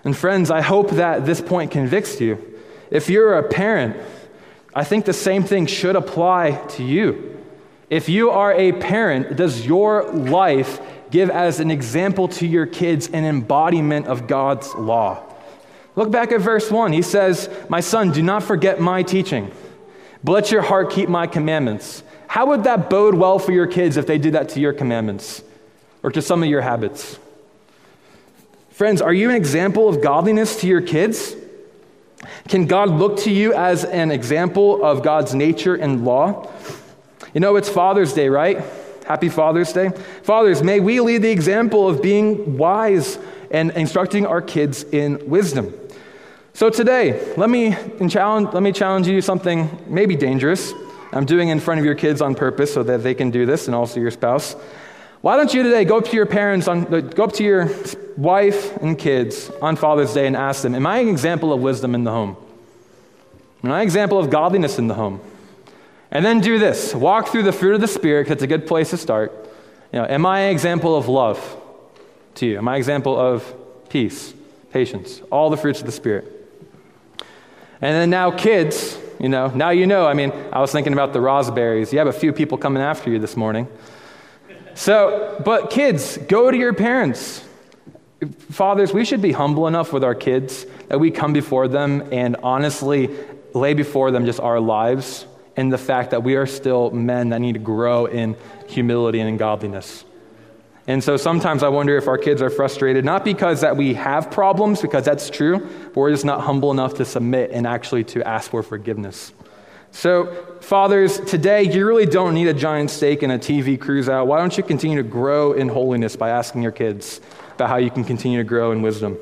[0.03, 2.59] And, friends, I hope that this point convicts you.
[2.91, 3.95] If you're a parent,
[4.75, 7.41] I think the same thing should apply to you.
[7.89, 13.07] If you are a parent, does your life give as an example to your kids
[13.07, 15.23] an embodiment of God's law?
[15.95, 16.91] Look back at verse 1.
[16.91, 19.51] He says, My son, do not forget my teaching,
[20.23, 22.03] but let your heart keep my commandments.
[22.27, 25.43] How would that bode well for your kids if they did that to your commandments
[26.01, 27.19] or to some of your habits?
[28.71, 31.35] Friends, are you an example of godliness to your kids?
[32.47, 36.49] Can God look to you as an example of God's nature and law?
[37.33, 38.63] You know, it's Father's Day, right?
[39.07, 39.89] Happy Father's Day.
[40.23, 43.19] Fathers, may we lead the example of being wise
[43.51, 45.73] and instructing our kids in wisdom.
[46.53, 47.75] So today, let me
[48.09, 50.73] challenge, let me challenge you something maybe dangerous.
[51.13, 53.67] I'm doing in front of your kids on purpose so that they can do this
[53.67, 54.55] and also your spouse.
[55.21, 57.69] Why don't you today go up to your parents, on, go up to your
[58.17, 61.95] wife and kids on Father's Day and ask them, Am I an example of wisdom
[61.95, 62.35] in the home?
[63.63, 65.21] Am I an example of godliness in the home?
[66.11, 68.67] And then do this walk through the fruit of the Spirit, because it's a good
[68.67, 69.31] place to start.
[69.93, 71.57] You know, am I an example of love
[72.35, 72.57] to you?
[72.57, 73.55] Am I an example of
[73.89, 74.33] peace,
[74.71, 76.25] patience, all the fruits of the Spirit?
[77.79, 80.05] And then now, kids, you know, now you know.
[80.05, 81.93] I mean, I was thinking about the raspberries.
[81.93, 83.69] You have a few people coming after you this morning.
[84.75, 87.41] So, but kids, go to your parents.
[88.51, 92.35] Fathers, we should be humble enough with our kids that we come before them and
[92.43, 93.09] honestly
[93.53, 97.39] lay before them just our lives and the fact that we are still men that
[97.39, 98.35] need to grow in
[98.67, 100.03] humility and in godliness.
[100.85, 104.29] And so sometimes I wonder if our kids are frustrated, not because that we have
[104.29, 108.27] problems, because that's true, but we're just not humble enough to submit and actually to
[108.27, 109.31] ask for forgiveness.
[109.91, 114.27] So, fathers, today you really don't need a giant steak and a TV cruise out.
[114.27, 117.21] Why don't you continue to grow in holiness by asking your kids
[117.53, 119.17] about how you can continue to grow in wisdom?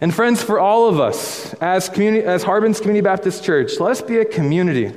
[0.00, 4.18] And friends, for all of us, as, as Harbin's Community Baptist Church, let us be
[4.18, 4.92] a community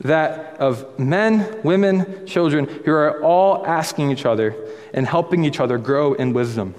[0.00, 4.54] that of men, women, children who are all asking each other
[4.92, 6.74] and helping each other grow in wisdom.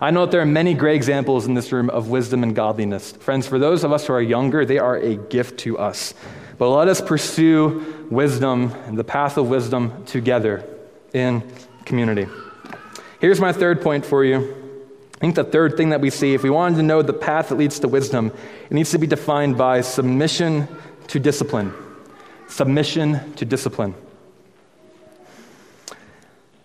[0.00, 3.12] I know that there are many great examples in this room of wisdom and godliness.
[3.12, 6.12] Friends, for those of us who are younger, they are a gift to us.
[6.58, 10.64] But let us pursue wisdom and the path of wisdom together
[11.12, 11.42] in
[11.84, 12.26] community.
[13.20, 14.56] Here's my third point for you.
[15.14, 17.50] I think the third thing that we see, if we wanted to know the path
[17.50, 18.32] that leads to wisdom,
[18.68, 20.66] it needs to be defined by submission
[21.06, 21.72] to discipline
[22.52, 23.94] submission to discipline.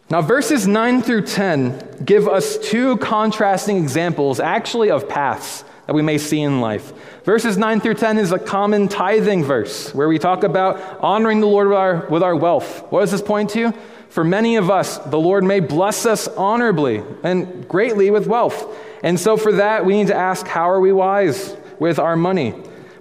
[0.09, 6.01] Now, verses 9 through 10 give us two contrasting examples, actually, of paths that we
[6.01, 6.93] may see in life.
[7.23, 11.47] Verses 9 through 10 is a common tithing verse where we talk about honoring the
[11.47, 12.85] Lord with our, with our wealth.
[12.89, 13.73] What does this point to?
[14.09, 18.65] For many of us, the Lord may bless us honorably and greatly with wealth.
[19.03, 22.53] And so, for that, we need to ask how are we wise with our money?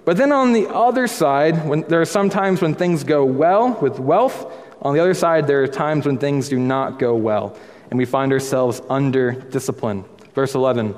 [0.07, 3.77] But then on the other side, when, there are some times when things go well
[3.81, 4.49] with wealth.
[4.81, 7.57] On the other side, there are times when things do not go well,
[7.89, 10.05] and we find ourselves under discipline.
[10.33, 10.95] Verse 11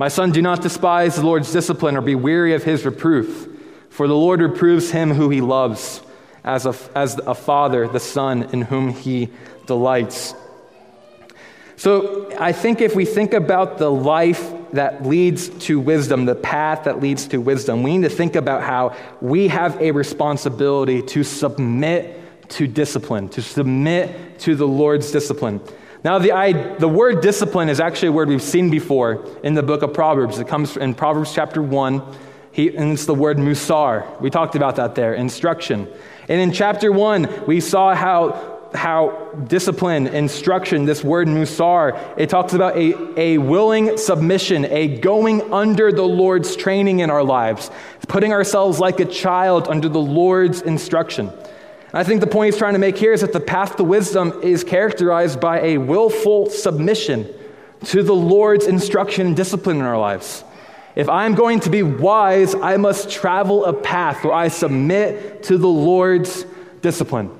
[0.00, 3.48] My son, do not despise the Lord's discipline or be weary of his reproof,
[3.88, 6.00] for the Lord reproves him who he loves,
[6.42, 9.28] as a, as a father, the son in whom he
[9.66, 10.34] delights.
[11.76, 16.84] So I think if we think about the life that leads to wisdom, the path
[16.84, 21.22] that leads to wisdom, we need to think about how we have a responsibility to
[21.22, 25.60] submit to discipline, to submit to the Lord's discipline.
[26.04, 29.62] Now, the, I, the word discipline is actually a word we've seen before in the
[29.62, 30.38] book of Proverbs.
[30.38, 32.02] It comes in Proverbs chapter 1,
[32.52, 34.20] he, and it's the word musar.
[34.20, 35.88] We talked about that there, instruction.
[36.28, 42.52] And in chapter 1, we saw how how discipline, instruction, this word musar, it talks
[42.52, 47.70] about a, a willing submission, a going under the Lord's training in our lives,
[48.08, 51.32] putting ourselves like a child under the Lord's instruction.
[51.92, 54.40] I think the point he's trying to make here is that the path to wisdom
[54.42, 57.26] is characterized by a willful submission
[57.84, 60.44] to the Lord's instruction and discipline in our lives.
[60.94, 65.58] If I'm going to be wise, I must travel a path where I submit to
[65.58, 66.44] the Lord's
[66.80, 67.30] discipline.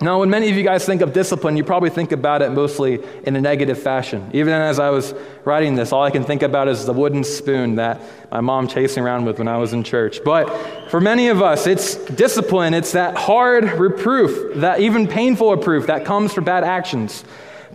[0.00, 3.00] Now, when many of you guys think of discipline, you probably think about it mostly
[3.22, 4.28] in a negative fashion.
[4.34, 5.14] Even as I was
[5.44, 8.96] writing this, all I can think about is the wooden spoon that my mom chased
[8.96, 10.22] me around with when I was in church.
[10.24, 10.50] But
[10.90, 12.74] for many of us, it's discipline.
[12.74, 17.24] It's that hard reproof, that even painful reproof that comes for bad actions.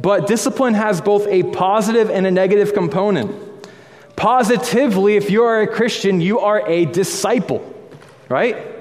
[0.02, 3.34] But discipline has both a positive and a negative component.
[4.18, 7.74] Positively, if you are a Christian, you are a disciple,
[8.28, 8.79] right?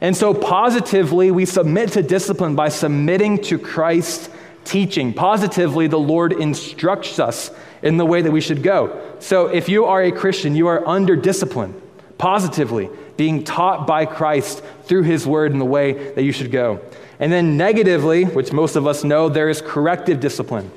[0.00, 4.28] And so, positively, we submit to discipline by submitting to Christ's
[4.64, 5.12] teaching.
[5.12, 7.50] Positively, the Lord instructs us
[7.82, 9.16] in the way that we should go.
[9.18, 11.80] So, if you are a Christian, you are under discipline,
[12.16, 16.80] positively, being taught by Christ through his word in the way that you should go.
[17.18, 20.70] And then, negatively, which most of us know, there is corrective discipline.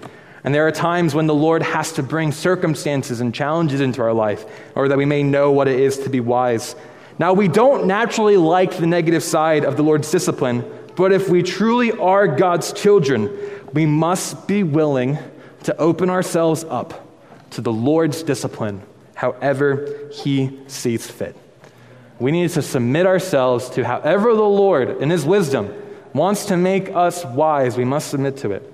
[0.44, 4.14] And there are times when the Lord has to bring circumstances and challenges into our
[4.14, 4.44] life,
[4.74, 6.76] or that we may know what it is to be wise
[7.22, 10.66] now, we don't naturally like the negative side of the Lord's discipline,
[10.96, 13.30] but if we truly are God's children,
[13.74, 15.20] we must be willing
[15.66, 17.08] to open ourselves up
[17.52, 18.82] to the Lord's discipline
[19.14, 21.36] however He sees fit.
[22.20, 25.72] We need to submit ourselves to however the Lord, in His wisdom,
[26.14, 27.78] wants to make us wise.
[27.78, 28.74] We must submit to it.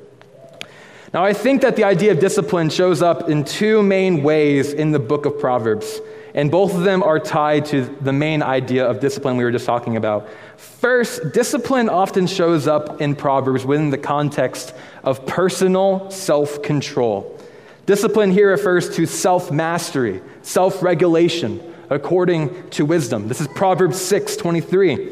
[1.14, 4.92] Now, I think that the idea of discipline shows up in two main ways in
[4.92, 6.00] the book of Proverbs.
[6.38, 9.66] And both of them are tied to the main idea of discipline we were just
[9.66, 10.30] talking about.
[10.56, 17.42] First, discipline often shows up in Proverbs within the context of personal self control.
[17.88, 23.28] Discipline here refers to self mastery, self regulation, according to wisdom.
[23.28, 25.10] This is Proverbs 6 23.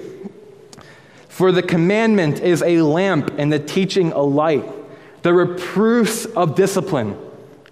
[1.28, 4.64] For the commandment is a lamp and the teaching a light.
[5.24, 7.18] The reproofs of discipline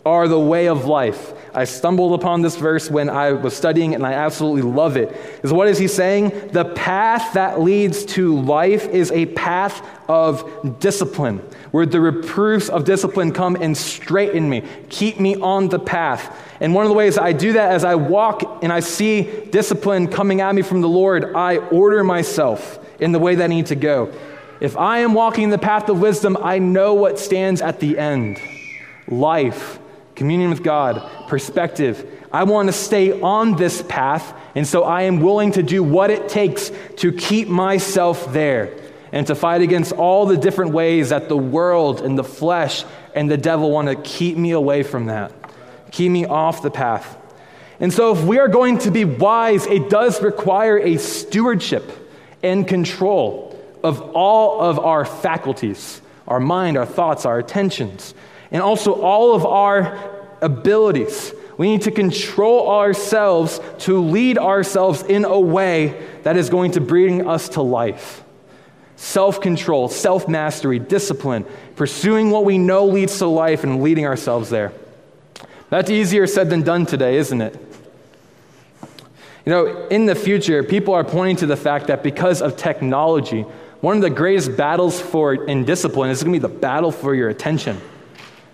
[0.05, 4.05] are the way of life I stumbled upon this verse when I was studying and
[4.05, 5.15] I absolutely love it.
[5.43, 6.49] Is what is he saying?
[6.51, 11.37] The path that leads to life is a path of discipline,
[11.69, 16.39] where the reproofs of discipline come and straighten me, keep me on the path.
[16.59, 20.07] And one of the ways I do that as I walk and I see discipline
[20.07, 23.67] coming at me from the Lord, I order myself in the way that I need
[23.67, 24.11] to go.
[24.59, 28.39] If I am walking the path of wisdom, I know what stands at the end
[29.07, 29.77] life,
[30.15, 32.27] communion with God, perspective.
[32.31, 36.09] I want to stay on this path, and so I am willing to do what
[36.09, 38.77] it takes to keep myself there
[39.11, 42.83] and to fight against all the different ways that the world and the flesh
[43.13, 45.31] and the devil want to keep me away from that,
[45.91, 47.17] keep me off the path.
[47.79, 51.83] And so, if we are going to be wise, it does require a stewardship
[52.41, 58.13] and control of all of our faculties our mind, our thoughts, our attentions,
[58.53, 59.99] and also all of our
[60.41, 61.33] abilities.
[61.57, 66.81] We need to control ourselves to lead ourselves in a way that is going to
[66.81, 68.23] bring us to life.
[68.95, 71.45] Self control, self mastery, discipline,
[71.75, 74.71] pursuing what we know leads to life and leading ourselves there.
[75.69, 77.59] That's easier said than done today, isn't it?
[79.45, 83.41] You know, in the future, people are pointing to the fact that because of technology,
[83.81, 87.13] one of the greatest battles for in discipline is going to be the battle for
[87.13, 87.81] your attention.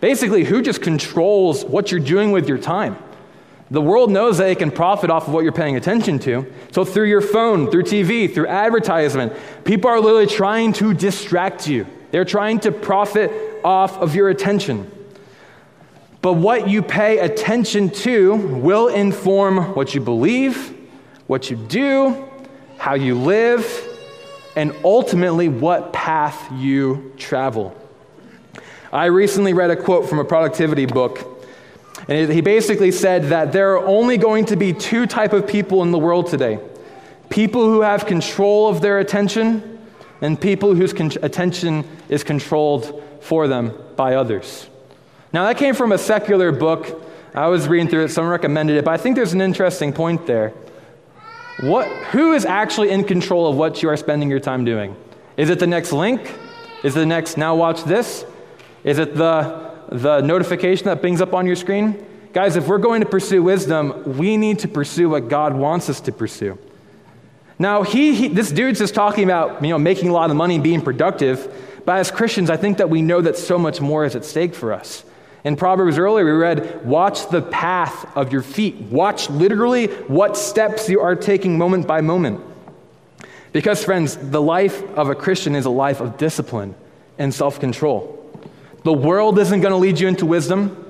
[0.02, 2.98] Basically, who just controls what you're doing with your time?
[3.72, 6.52] The world knows that it can profit off of what you're paying attention to.
[6.72, 9.34] So, through your phone, through TV, through advertisement,
[9.64, 11.86] people are literally trying to distract you.
[12.12, 13.32] They're trying to profit
[13.64, 14.90] off of your attention.
[16.22, 20.76] But what you pay attention to will inform what you believe,
[21.28, 22.28] what you do,
[22.78, 23.88] how you live,
[24.56, 27.79] and ultimately what path you travel.
[28.92, 31.46] I recently read a quote from a productivity book,
[32.08, 35.84] and he basically said that there are only going to be two type of people
[35.84, 36.60] in the world today.
[37.30, 39.80] People who have control of their attention
[40.22, 44.68] and people whose con- attention is controlled for them by others.
[45.32, 47.06] Now, that came from a secular book.
[47.36, 50.26] I was reading through it, someone recommended it, but I think there's an interesting point
[50.26, 50.52] there.
[51.60, 54.96] What, who is actually in control of what you are spending your time doing?
[55.38, 56.22] Is it the next link?
[56.84, 58.26] Is it the next now watch this?
[58.84, 62.06] Is it the, the notification that brings up on your screen?
[62.32, 66.00] Guys, if we're going to pursue wisdom, we need to pursue what God wants us
[66.02, 66.58] to pursue.
[67.58, 70.56] Now, he, he, this dude's just talking about you know, making a lot of money
[70.56, 74.06] and being productive, but as Christians, I think that we know that so much more
[74.06, 75.04] is at stake for us.
[75.44, 78.76] In Proverbs earlier, we read, Watch the path of your feet.
[78.76, 82.42] Watch literally what steps you are taking moment by moment.
[83.52, 86.76] Because, friends, the life of a Christian is a life of discipline
[87.18, 88.19] and self control.
[88.84, 90.86] The world isn't going to lead you into wisdom.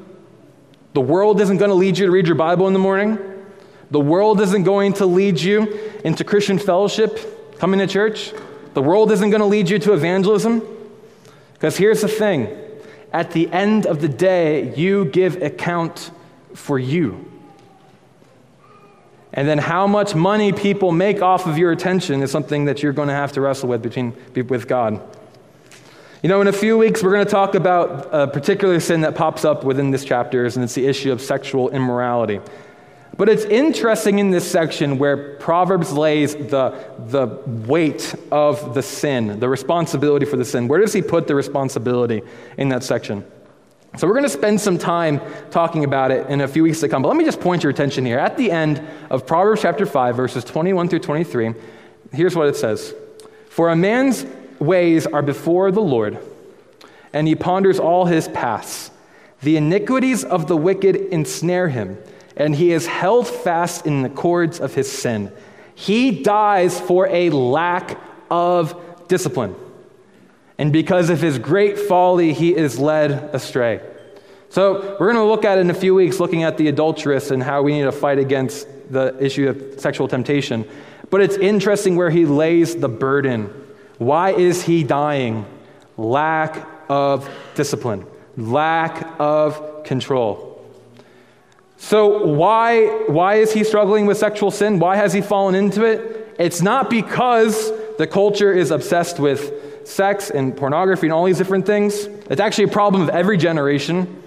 [0.94, 3.18] The world isn't going to lead you to read your Bible in the morning.
[3.92, 8.32] The world isn't going to lead you into Christian fellowship, coming to church.
[8.74, 10.62] The world isn't going to lead you to evangelism.
[11.54, 12.56] Because here's the thing
[13.12, 16.12] at the end of the day, you give account
[16.54, 17.26] for you.
[19.34, 22.94] And then how much money people make off of your attention is something that you're
[22.94, 24.14] going to have to wrestle with between
[24.48, 25.02] with God.
[26.22, 29.16] You know, in a few weeks, we're going to talk about a particular sin that
[29.16, 32.42] pops up within this chapter, and it's the issue of sexual immorality.
[33.16, 39.40] But it's interesting in this section where Proverbs lays the, the weight of the sin,
[39.40, 40.68] the responsibility for the sin.
[40.68, 42.22] Where does he put the responsibility
[42.58, 43.26] in that section?
[43.96, 46.90] So we're going to spend some time talking about it in a few weeks to
[46.90, 47.02] come.
[47.02, 48.20] But let me just point your attention here.
[48.20, 51.54] At the end of Proverbs chapter 5, verses 21 through 23,
[52.12, 52.94] here's what it says
[53.48, 54.26] For a man's
[54.60, 56.20] ways are before the Lord,
[57.14, 58.92] and he ponders all his paths.
[59.42, 61.98] The iniquities of the wicked ensnare him
[62.40, 65.32] and he is held fast in the cords of his sin.
[65.76, 68.00] He dies for a lack
[68.32, 69.56] of discipline.
[70.58, 73.82] And because of his great folly, he is led astray.
[74.52, 77.44] So, we're going to look at in a few weeks, looking at the adulteress and
[77.44, 80.68] how we need to fight against the issue of sexual temptation.
[81.12, 83.54] But it's interesting where he lays the burden.
[84.00, 85.46] Why is he dying?
[85.98, 90.48] Lack of discipline, lack of control.
[91.78, 94.80] So, why, why is he struggling with sexual sin?
[94.80, 96.36] Why has he fallen into it?
[96.40, 101.66] It's not because the culture is obsessed with sex and pornography and all these different
[101.66, 102.06] things.
[102.06, 104.24] It's actually a problem of every generation.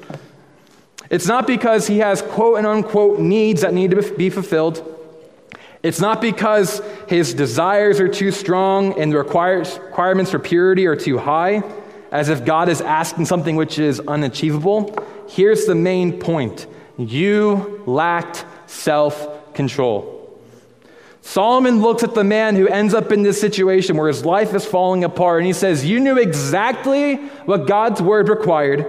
[1.11, 4.92] It's not because he has quote and unquote needs that need to be fulfilled.
[5.83, 11.19] It's not because his desires are too strong and the requirements for purity are too
[11.19, 11.63] high,
[12.13, 14.97] as if God is asking something which is unachievable.
[15.29, 16.67] Here's the main point
[16.97, 20.19] You lacked self control.
[21.23, 24.65] Solomon looks at the man who ends up in this situation where his life is
[24.65, 28.87] falling apart and he says, You knew exactly what God's word required.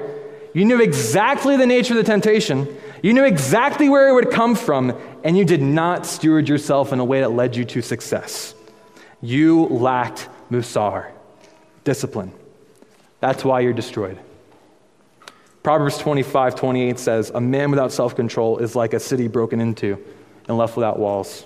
[0.54, 2.68] You knew exactly the nature of the temptation.
[3.04, 7.02] You knew exactly where it would come from, and you did not steward yourself in
[7.02, 8.56] a way that led you to success.
[9.22, 11.12] You lacked musar,
[11.84, 12.32] discipline.
[13.20, 14.18] That's why you're destroyed.
[15.64, 20.02] Proverbs 25, 28 says, A man without self control is like a city broken into
[20.48, 21.46] and left without walls.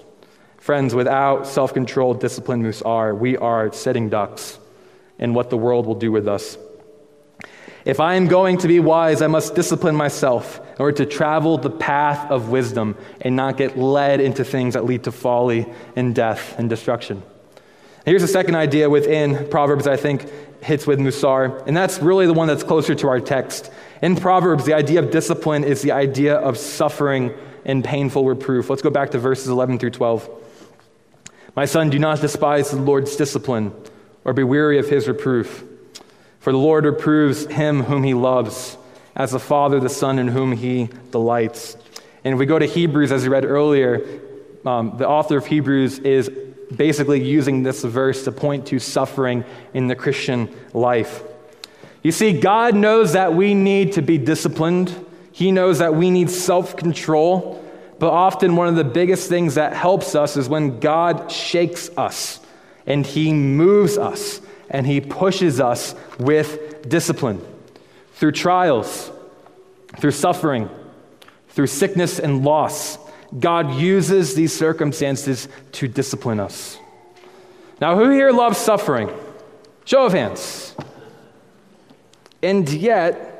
[0.60, 4.60] Friends, without self control, discipline, musar, we are sitting ducks
[5.18, 6.55] in what the world will do with us.
[7.88, 11.58] If I am going to be wise, I must discipline myself in order to travel
[11.58, 15.66] the path of wisdom and not get led into things that lead to folly
[15.96, 17.24] and death and destruction.
[18.04, 20.30] Here's a second idea within Proverbs I think
[20.62, 23.72] hits with Musar, and that's really the one that's closer to our text.
[24.02, 27.34] In Proverbs, the idea of discipline is the idea of suffering
[27.64, 28.70] and painful reproof.
[28.70, 30.30] Let's go back to verses 11 through 12.
[31.56, 33.72] My son, do not despise the Lord's discipline
[34.26, 35.64] or be weary of his reproof.
[36.48, 38.78] For the Lord reproves him whom he loves,
[39.18, 41.76] as the Father the Son in whom he delights.
[42.24, 44.22] And if we go to Hebrews, as we read earlier,
[44.66, 46.32] um, the author of Hebrews is
[46.74, 49.43] basically using this verse to point to suffering
[49.74, 51.22] in the Christian life.
[52.02, 54.95] You see, God knows that we need to be disciplined,
[55.34, 57.62] He knows that we need self control.
[58.00, 62.39] But often, one of the biggest things that helps us is when God shakes us
[62.86, 64.39] and He moves us
[64.70, 67.41] and He pushes us with discipline
[68.13, 69.11] through trials,
[69.97, 70.70] through suffering,
[71.49, 72.97] through sickness and loss.
[73.39, 76.78] God uses these circumstances to discipline us.
[77.80, 79.09] Now, who here loves suffering?
[79.86, 80.76] Show of hands.
[82.41, 83.34] And yet,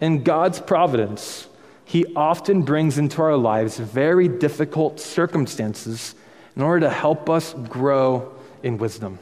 [0.00, 1.48] in God's providence,
[1.84, 6.14] He often brings into our lives very difficult circumstances
[6.56, 9.18] in order to help us grow in wisdom.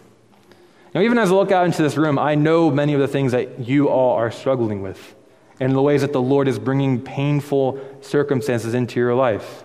[0.99, 3.31] Now, even as I look out into this room, I know many of the things
[3.31, 5.15] that you all are struggling with
[5.61, 9.63] and the ways that the Lord is bringing painful circumstances into your life,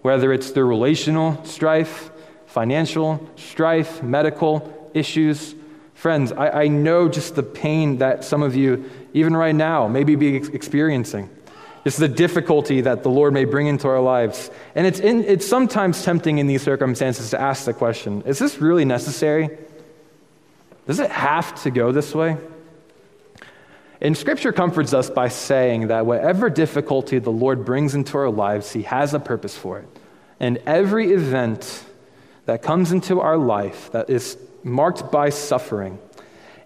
[0.00, 2.10] whether it's through relational strife,
[2.46, 5.54] financial strife, medical issues.
[5.94, 10.16] Friends, I, I know just the pain that some of you, even right now, maybe
[10.16, 11.30] be experiencing.
[11.84, 14.50] It's the difficulty that the Lord may bring into our lives.
[14.74, 18.58] And it's, in, it's sometimes tempting in these circumstances to ask the question is this
[18.58, 19.58] really necessary?
[20.86, 22.36] Does it have to go this way?
[24.00, 28.72] And Scripture comforts us by saying that whatever difficulty the Lord brings into our lives,
[28.72, 29.86] He has a purpose for it.
[30.40, 31.84] And every event
[32.46, 36.00] that comes into our life that is marked by suffering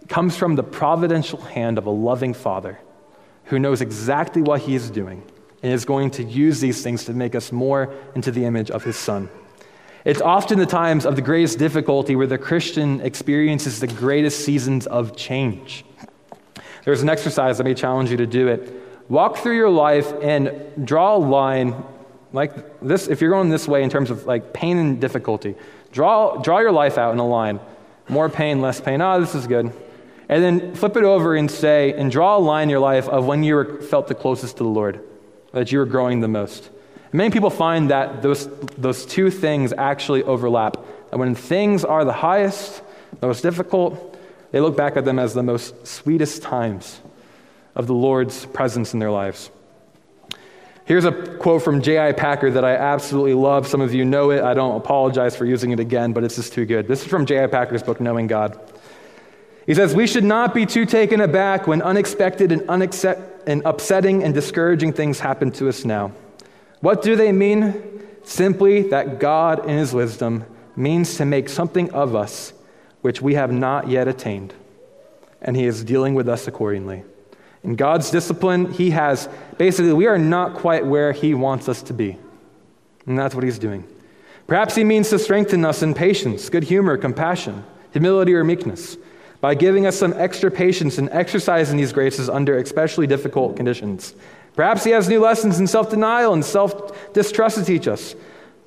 [0.08, 2.78] comes from the providential hand of a loving Father
[3.44, 5.22] who knows exactly what He is doing
[5.62, 8.82] and is going to use these things to make us more into the image of
[8.82, 9.28] His Son.
[10.06, 14.86] It's often the times of the greatest difficulty where the Christian experiences the greatest seasons
[14.86, 15.84] of change.
[16.84, 18.72] There's an exercise, I may challenge you to do it.
[19.08, 20.52] Walk through your life and
[20.86, 21.74] draw a line
[22.32, 23.08] like this.
[23.08, 25.56] If you're going this way in terms of like pain and difficulty,
[25.90, 27.58] draw, draw your life out in a line.
[28.08, 29.00] More pain, less pain.
[29.00, 29.72] Oh, this is good.
[30.28, 33.26] And then flip it over and say, and draw a line in your life of
[33.26, 35.00] when you were, felt the closest to the Lord,
[35.50, 36.70] that you were growing the most.
[37.16, 38.46] Many people find that those,
[38.76, 40.76] those two things actually overlap.
[41.10, 42.82] And when things are the highest,
[43.20, 44.18] the most difficult,
[44.50, 47.00] they look back at them as the most sweetest times
[47.74, 49.50] of the Lord's presence in their lives.
[50.84, 52.12] Here's a quote from J.I.
[52.12, 53.66] Packer that I absolutely love.
[53.66, 54.42] Some of you know it.
[54.42, 56.86] I don't apologize for using it again, but it's just too good.
[56.86, 57.46] This is from J.I.
[57.46, 58.60] Packer's book, Knowing God.
[59.64, 64.22] He says, We should not be too taken aback when unexpected and, unaccept- and upsetting
[64.22, 66.12] and discouraging things happen to us now.
[66.80, 68.02] What do they mean?
[68.24, 72.52] Simply that God, in His wisdom, means to make something of us
[73.00, 74.52] which we have not yet attained,
[75.40, 77.04] and He is dealing with us accordingly.
[77.62, 81.92] In God's discipline, He has basically, we are not quite where He wants us to
[81.92, 82.18] be.
[83.06, 83.86] And that's what He's doing.
[84.46, 88.96] Perhaps He means to strengthen us in patience, good humor, compassion, humility, or meekness
[89.40, 94.14] by giving us some extra patience and exercising these graces under especially difficult conditions.
[94.56, 98.16] Perhaps he has new lessons in self denial and self distrust to teach us.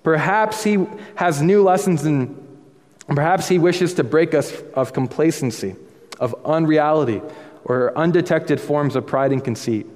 [0.04, 0.86] Perhaps he
[1.16, 2.36] has new lessons in,
[3.08, 5.76] perhaps he wishes to break us of complacency,
[6.20, 7.22] of unreality,
[7.66, 9.88] or undetected forms of pride and conceit.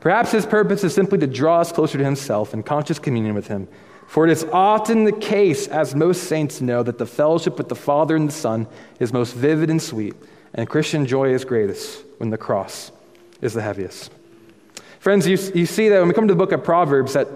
[0.00, 3.48] Perhaps his purpose is simply to draw us closer to himself in conscious communion with
[3.48, 3.68] him.
[4.06, 7.76] For it is often the case, as most saints know, that the fellowship with the
[7.76, 8.66] Father and the Son
[8.98, 10.14] is most vivid and sweet,
[10.54, 12.90] and Christian joy is greatest when the cross
[13.40, 14.10] is the heaviest.
[15.02, 17.26] Friends, you, you see that when we come to the book of Proverbs, that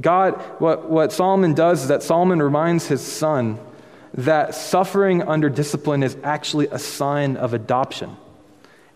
[0.00, 3.60] God, what, what Solomon does is that Solomon reminds his son
[4.14, 8.16] that suffering under discipline is actually a sign of adoption.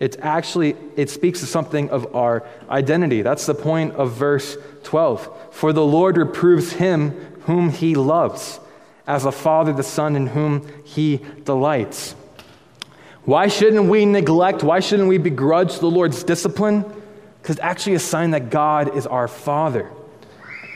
[0.01, 3.23] It's actually, it speaks to something of our identity.
[3.23, 5.55] That's the point of verse 12.
[5.55, 7.11] For the Lord reproves him
[7.43, 8.59] whom he loves,
[9.07, 12.17] as a father the son in whom he delights.
[13.25, 16.85] Why shouldn't we neglect, why shouldn't we begrudge the Lord's discipline?
[17.49, 19.91] Because it's actually a sign that God is our father.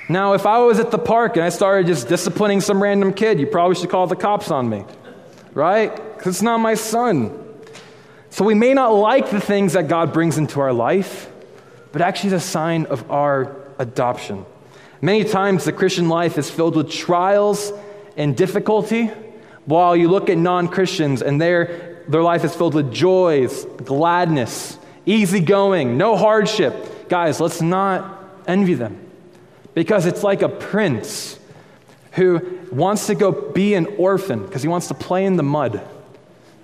[0.08, 3.38] Now, if I was at the park and I started just disciplining some random kid,
[3.38, 4.86] you probably should call the cops on me,
[5.52, 5.94] right?
[5.94, 7.38] Because it's not my son.
[8.30, 11.30] So we may not like the things that God brings into our life,
[11.92, 14.46] but actually it's a sign of our adoption.
[15.02, 17.70] Many times the Christian life is filled with trials
[18.16, 19.08] and difficulty,
[19.66, 24.78] while you look at non Christians and their, their life is filled with joys, gladness,
[25.06, 27.08] easygoing, no hardship.
[27.08, 28.98] Guys, let's not envy them
[29.74, 31.38] because it's like a prince
[32.12, 35.80] who wants to go be an orphan because he wants to play in the mud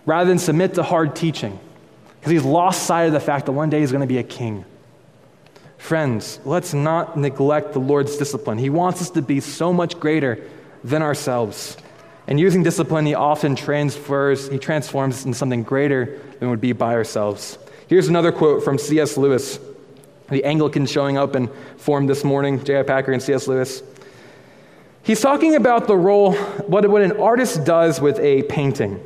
[0.07, 1.59] rather than submit to hard teaching
[2.19, 4.23] because he's lost sight of the fact that one day he's going to be a
[4.23, 4.65] king.
[5.79, 8.59] Friends, let's not neglect the Lord's discipline.
[8.59, 10.43] He wants us to be so much greater
[10.83, 11.77] than ourselves.
[12.27, 16.95] And using discipline, he often transfers, he transforms into something greater than would be by
[16.95, 17.59] ourselves.
[17.89, 19.17] Here's another quote from C.S.
[19.17, 19.59] Lewis,
[20.29, 22.83] the Anglican showing up in form this morning, J.I.
[22.83, 23.49] Packer and C.S.
[23.49, 23.83] Lewis.
[25.03, 26.35] He's talking about the role,
[26.67, 29.03] what, what an artist does with a painting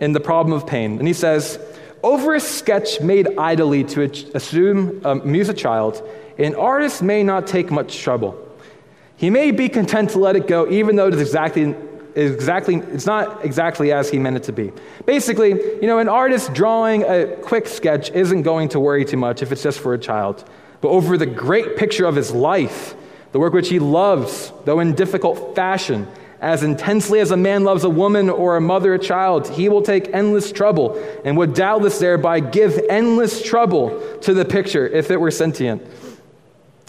[0.00, 0.98] in the problem of pain.
[0.98, 1.60] And he says,
[2.02, 4.02] over a sketch made idly to
[4.34, 6.02] assume, um, amuse a child,
[6.36, 8.36] an artist may not take much trouble.
[9.16, 11.76] He may be content to let it go, even though it is exactly,
[12.16, 14.72] exactly, it's not exactly as he meant it to be.
[15.04, 19.42] Basically, you know, an artist drawing a quick sketch isn't going to worry too much
[19.42, 20.44] if it's just for a child.
[20.80, 22.94] But over the great picture of his life,
[23.32, 26.08] the work which he loves, though in difficult fashion,
[26.40, 29.82] as intensely as a man loves a woman or a mother a child, he will
[29.82, 35.18] take endless trouble and would doubtless thereby give endless trouble to the picture if it
[35.18, 35.82] were sentient.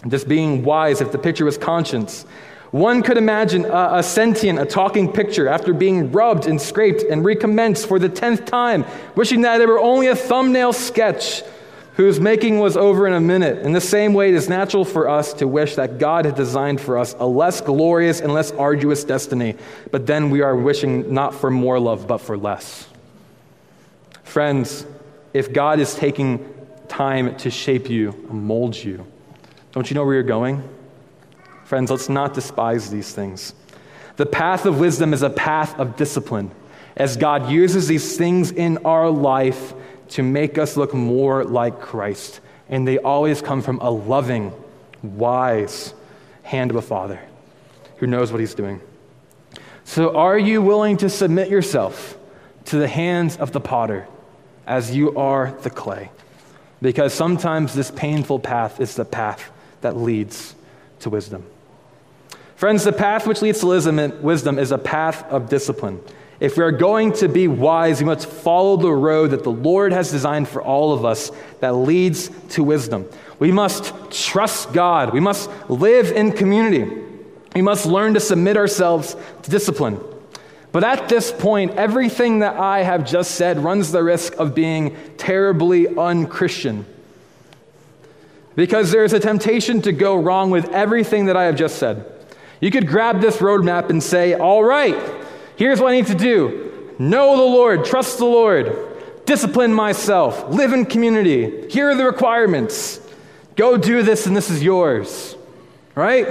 [0.07, 2.25] Just being wise if the picture was conscience.
[2.71, 7.23] One could imagine a, a, sentient, a talking picture after being rubbed and scraped and
[7.23, 11.43] recommenced for the tenth time, wishing that it were only a thumbnail sketch
[11.97, 13.65] whose making was over in a minute.
[13.65, 16.79] In the same way, it is natural for us to wish that God had designed
[16.79, 19.55] for us a less glorious and less arduous destiny,
[19.89, 22.87] but then we are wishing not for more love, but for less.
[24.23, 24.85] Friends,
[25.33, 26.53] if God is taking
[26.87, 29.07] time to shape you, mold you,
[29.71, 30.76] don't you know where you're going?
[31.67, 33.53] Friends, let's not despise these things.
[34.15, 36.51] The path of wisdom is a path of discipline.
[36.95, 39.73] As God uses these things in our life,
[40.09, 42.39] to make us look more like Christ.
[42.69, 44.53] And they always come from a loving,
[45.03, 45.93] wise
[46.43, 47.19] hand of a father
[47.97, 48.81] who knows what he's doing.
[49.83, 52.17] So, are you willing to submit yourself
[52.65, 54.07] to the hands of the potter
[54.65, 56.11] as you are the clay?
[56.81, 59.49] Because sometimes this painful path is the path
[59.81, 60.55] that leads
[60.99, 61.45] to wisdom.
[62.57, 66.01] Friends, the path which leads to wisdom is a path of discipline.
[66.39, 69.93] If we are going to be wise, we must follow the road that the Lord
[69.93, 73.07] has designed for all of us that leads to wisdom.
[73.37, 75.13] We must trust God.
[75.13, 77.03] We must live in community.
[77.53, 79.99] We must learn to submit ourselves to discipline.
[80.71, 84.97] But at this point, everything that I have just said runs the risk of being
[85.17, 86.87] terribly unchristian.
[88.55, 92.16] Because there's a temptation to go wrong with everything that I have just said.
[92.59, 94.97] You could grab this roadmap and say, All right,
[95.57, 100.71] Here's what I need to do know the Lord, trust the Lord, discipline myself, live
[100.71, 101.69] in community.
[101.69, 103.01] Here are the requirements.
[103.55, 105.35] Go do this, and this is yours.
[105.95, 106.27] Right?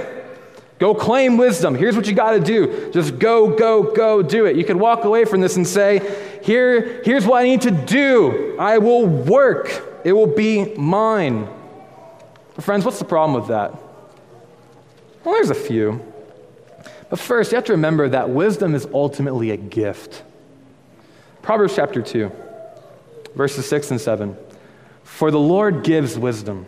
[0.79, 1.75] Go claim wisdom.
[1.75, 2.89] Here's what you got to do.
[2.91, 4.55] Just go, go, go, do it.
[4.55, 8.55] You could walk away from this and say, Here, here's what I need to do.
[8.57, 10.01] I will work.
[10.05, 11.49] It will be mine.
[12.55, 13.73] But friends, what's the problem with that?
[15.25, 16.06] Well, there's a few.
[17.09, 20.23] But first, you have to remember that wisdom is ultimately a gift.
[21.41, 22.31] Proverbs chapter 2,
[23.35, 24.35] verses 6 and 7.
[25.03, 26.65] For the Lord gives wisdom.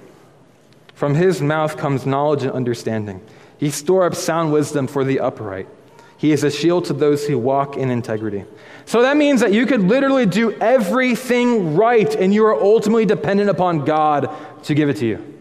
[0.95, 3.21] From his mouth comes knowledge and understanding.
[3.57, 5.67] He store up sound wisdom for the upright.
[6.17, 8.45] He is a shield to those who walk in integrity.
[8.85, 13.49] So that means that you could literally do everything right, and you are ultimately dependent
[13.49, 14.29] upon God
[14.63, 15.38] to give it to you.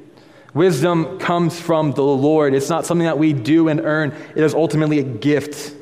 [0.55, 2.55] Wisdom comes from the Lord.
[2.55, 5.75] It's not something that we do and earn, it is ultimately a gift.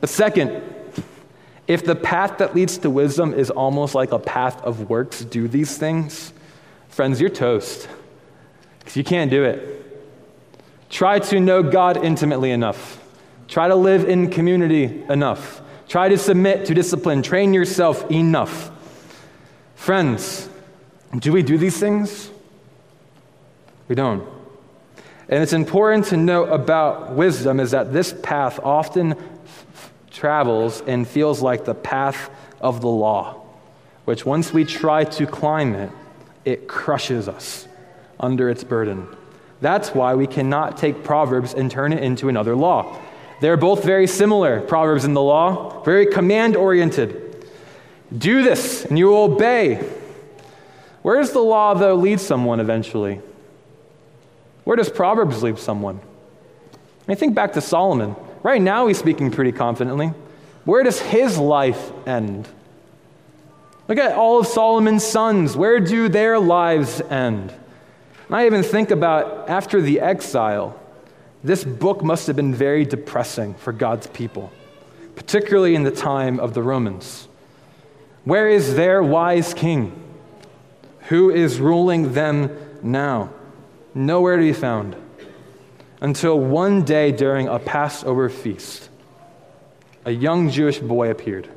[0.00, 0.62] But second,
[1.66, 5.48] if the path that leads to wisdom is almost like a path of works, do
[5.48, 6.32] these things,
[6.88, 7.88] friends, you're toast.
[8.80, 9.80] Because you can't do it.
[10.90, 13.00] Try to know God intimately enough.
[13.48, 15.62] Try to live in community enough.
[15.88, 17.22] Try to submit to discipline.
[17.22, 18.70] Train yourself enough.
[19.74, 20.48] Friends,
[21.18, 22.30] do we do these things?
[23.88, 24.26] We don't.
[25.28, 31.08] And it's important to note about wisdom is that this path often f- travels and
[31.08, 32.30] feels like the path
[32.60, 33.42] of the law,
[34.04, 35.90] which once we try to climb it,
[36.44, 37.66] it crushes us
[38.20, 39.08] under its burden.
[39.60, 42.98] That's why we cannot take Proverbs and turn it into another law.
[43.40, 47.46] They're both very similar, Proverbs and the law, very command oriented.
[48.16, 49.76] Do this and you will obey.
[51.02, 53.20] Where does the law, though, lead someone eventually?
[54.64, 56.00] Where does Proverbs leave someone?
[56.00, 58.16] I mean, think back to Solomon.
[58.42, 60.12] Right now, he's speaking pretty confidently.
[60.64, 62.48] Where does his life end?
[63.88, 65.56] Look at all of Solomon's sons.
[65.56, 67.54] Where do their lives end?
[68.26, 70.80] And I even think about after the exile,
[71.42, 74.50] this book must have been very depressing for God's people,
[75.14, 77.28] particularly in the time of the Romans.
[78.24, 80.00] Where is their wise king?
[81.08, 83.28] Who is ruling them now?
[83.94, 84.96] Nowhere to be found
[86.00, 88.90] until one day during a Passover feast,
[90.04, 91.48] a young Jewish boy appeared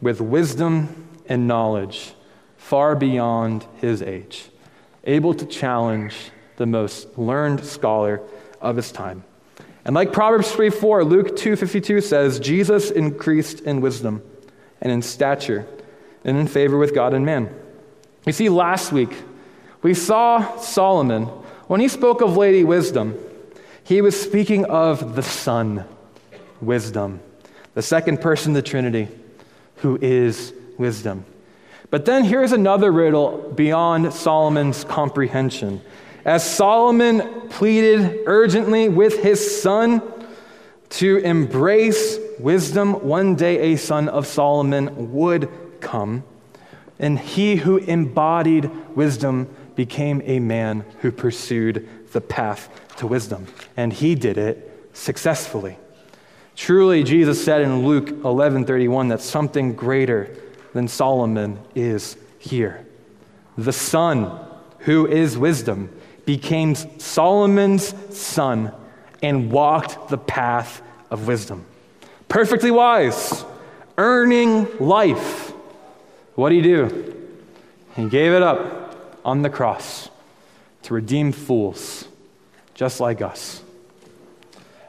[0.00, 2.14] with wisdom and knowledge
[2.56, 4.48] far beyond his age,
[5.04, 8.20] able to challenge the most learned scholar
[8.60, 9.24] of his time.
[9.84, 14.22] And like Proverbs 3 4, Luke 2.52 says, Jesus increased in wisdom
[14.80, 15.66] and in stature
[16.24, 17.48] and in favor with God and man.
[18.26, 19.10] You see, last week
[19.82, 21.28] we saw Solomon
[21.68, 23.16] when he spoke of Lady Wisdom,
[23.84, 25.84] he was speaking of the Son,
[26.60, 27.20] Wisdom,
[27.74, 29.08] the second person of the Trinity,
[29.76, 31.24] who is wisdom.
[31.90, 35.80] But then here's another riddle beyond Solomon's comprehension.
[36.24, 40.02] As Solomon pleaded urgently with his son
[40.90, 45.48] to embrace wisdom, one day a son of Solomon would
[45.80, 46.24] come,
[46.98, 53.92] and he who embodied wisdom became a man who pursued the path to wisdom, and
[53.92, 55.78] he did it successfully.
[56.56, 60.30] Truly, Jesus said in Luke 11:31 that something greater
[60.72, 62.84] than Solomon is here.
[63.56, 64.40] The Son,
[64.80, 65.90] who is wisdom,
[66.24, 68.72] became Solomon's son
[69.22, 71.64] and walked the path of wisdom.
[72.26, 73.44] Perfectly wise,
[73.96, 75.52] earning life.
[76.34, 77.14] What did he do?
[77.94, 78.77] He gave it up
[79.28, 80.08] on the cross
[80.82, 82.08] to redeem fools
[82.72, 83.62] just like us.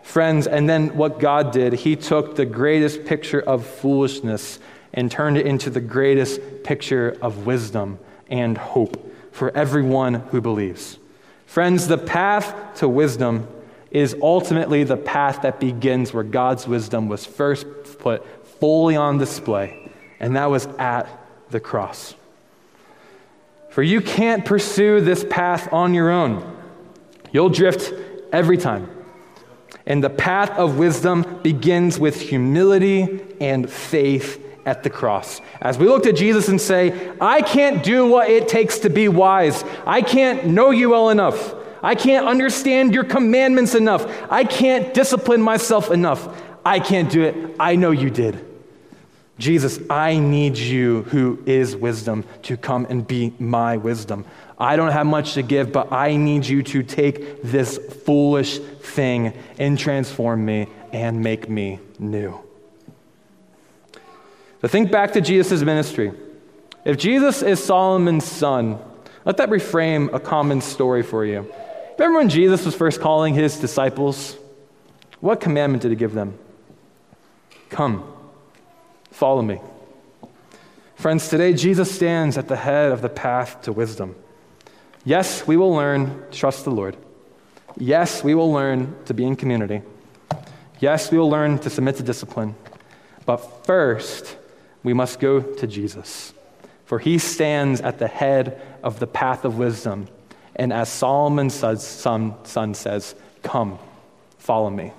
[0.02, 4.60] Friends, and then what God did, He took the greatest picture of foolishness
[4.94, 10.98] and turned it into the greatest picture of wisdom and hope for everyone who believes.
[11.46, 13.46] Friends, the path to wisdom
[13.92, 17.66] is ultimately the path that begins where God's wisdom was first
[18.00, 18.26] put
[18.60, 21.08] fully on display, and that was at
[21.50, 22.16] the cross.
[23.70, 26.58] For you can't pursue this path on your own.
[27.32, 27.94] You'll drift
[28.32, 28.90] every time.
[29.86, 35.42] And the path of wisdom begins with humility and faith at the cross.
[35.62, 39.08] As we look to Jesus and say, I can't do what it takes to be
[39.08, 41.56] wise, I can't know you well enough.
[41.82, 44.06] I can't understand your commandments enough.
[44.30, 46.28] I can't discipline myself enough.
[46.66, 47.56] I can't do it.
[47.60, 48.46] I know you did.
[49.40, 54.26] Jesus, I need you, who is wisdom, to come and be my wisdom.
[54.60, 59.34] I don't have much to give, but I need you to take this foolish thing
[59.58, 62.38] and transform me and make me new.
[64.62, 66.12] So think back to Jesus' ministry.
[66.84, 68.78] If Jesus is Solomon's son,
[69.24, 71.50] let that reframe a common story for you.
[71.98, 74.36] Remember when Jesus was first calling his disciples?
[75.22, 76.38] What commandment did he give them?
[77.70, 78.19] Come.
[79.12, 79.60] Follow me.
[80.96, 84.16] Friends, today Jesus stands at the head of the path to wisdom.
[85.06, 86.98] Yes, we will learn to trust the Lord.
[87.78, 89.82] Yes, we will learn to be in community.
[90.80, 92.56] Yes, we will learn to submit to discipline.
[93.26, 94.38] But first,
[94.84, 96.34] we must go to Jesus.
[96.86, 100.08] For he stands at the head of the path of wisdom.
[100.56, 103.80] And as Solomon's son, son says, Come,
[104.38, 104.92] follow me,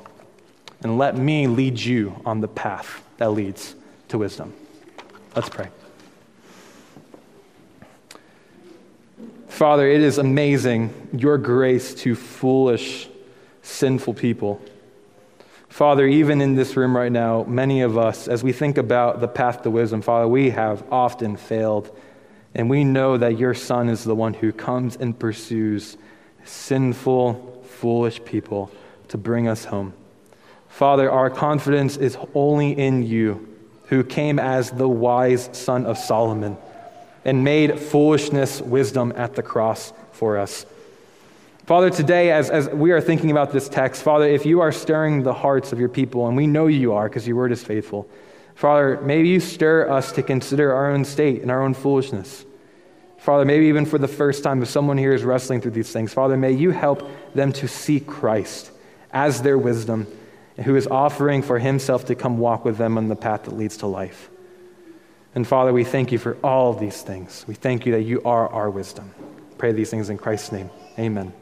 [0.83, 3.75] and let me lead you on the path that leads
[4.11, 4.53] to wisdom.
[5.35, 5.69] Let's pray.
[9.49, 13.09] Father, it is amazing your grace to foolish,
[13.63, 14.61] sinful people.
[15.69, 19.29] Father, even in this room right now, many of us, as we think about the
[19.29, 21.95] path to wisdom, Father, we have often failed.
[22.55, 25.97] And we know that your Son is the one who comes and pursues
[26.45, 28.71] sinful, foolish people
[29.09, 29.93] to bring us home.
[30.69, 33.50] Father, our confidence is only in you,
[33.91, 36.57] who came as the wise son of Solomon
[37.25, 40.65] and made foolishness wisdom at the cross for us.
[41.67, 45.25] Father, today, as, as we are thinking about this text, Father, if you are stirring
[45.25, 48.09] the hearts of your people, and we know you are because your word is faithful,
[48.55, 52.45] Father, maybe you stir us to consider our own state and our own foolishness.
[53.19, 56.13] Father, maybe even for the first time, if someone here is wrestling through these things,
[56.13, 58.71] Father, may you help them to see Christ
[59.13, 60.07] as their wisdom,
[60.63, 63.79] who is offering for himself to come walk with them on the path that leads
[63.79, 64.31] to life.
[65.35, 67.45] And Father, we thank you for all these things.
[67.47, 69.15] We thank you that you are our wisdom.
[69.59, 70.71] Pray these things in Christ's name.
[70.99, 71.33] Amen.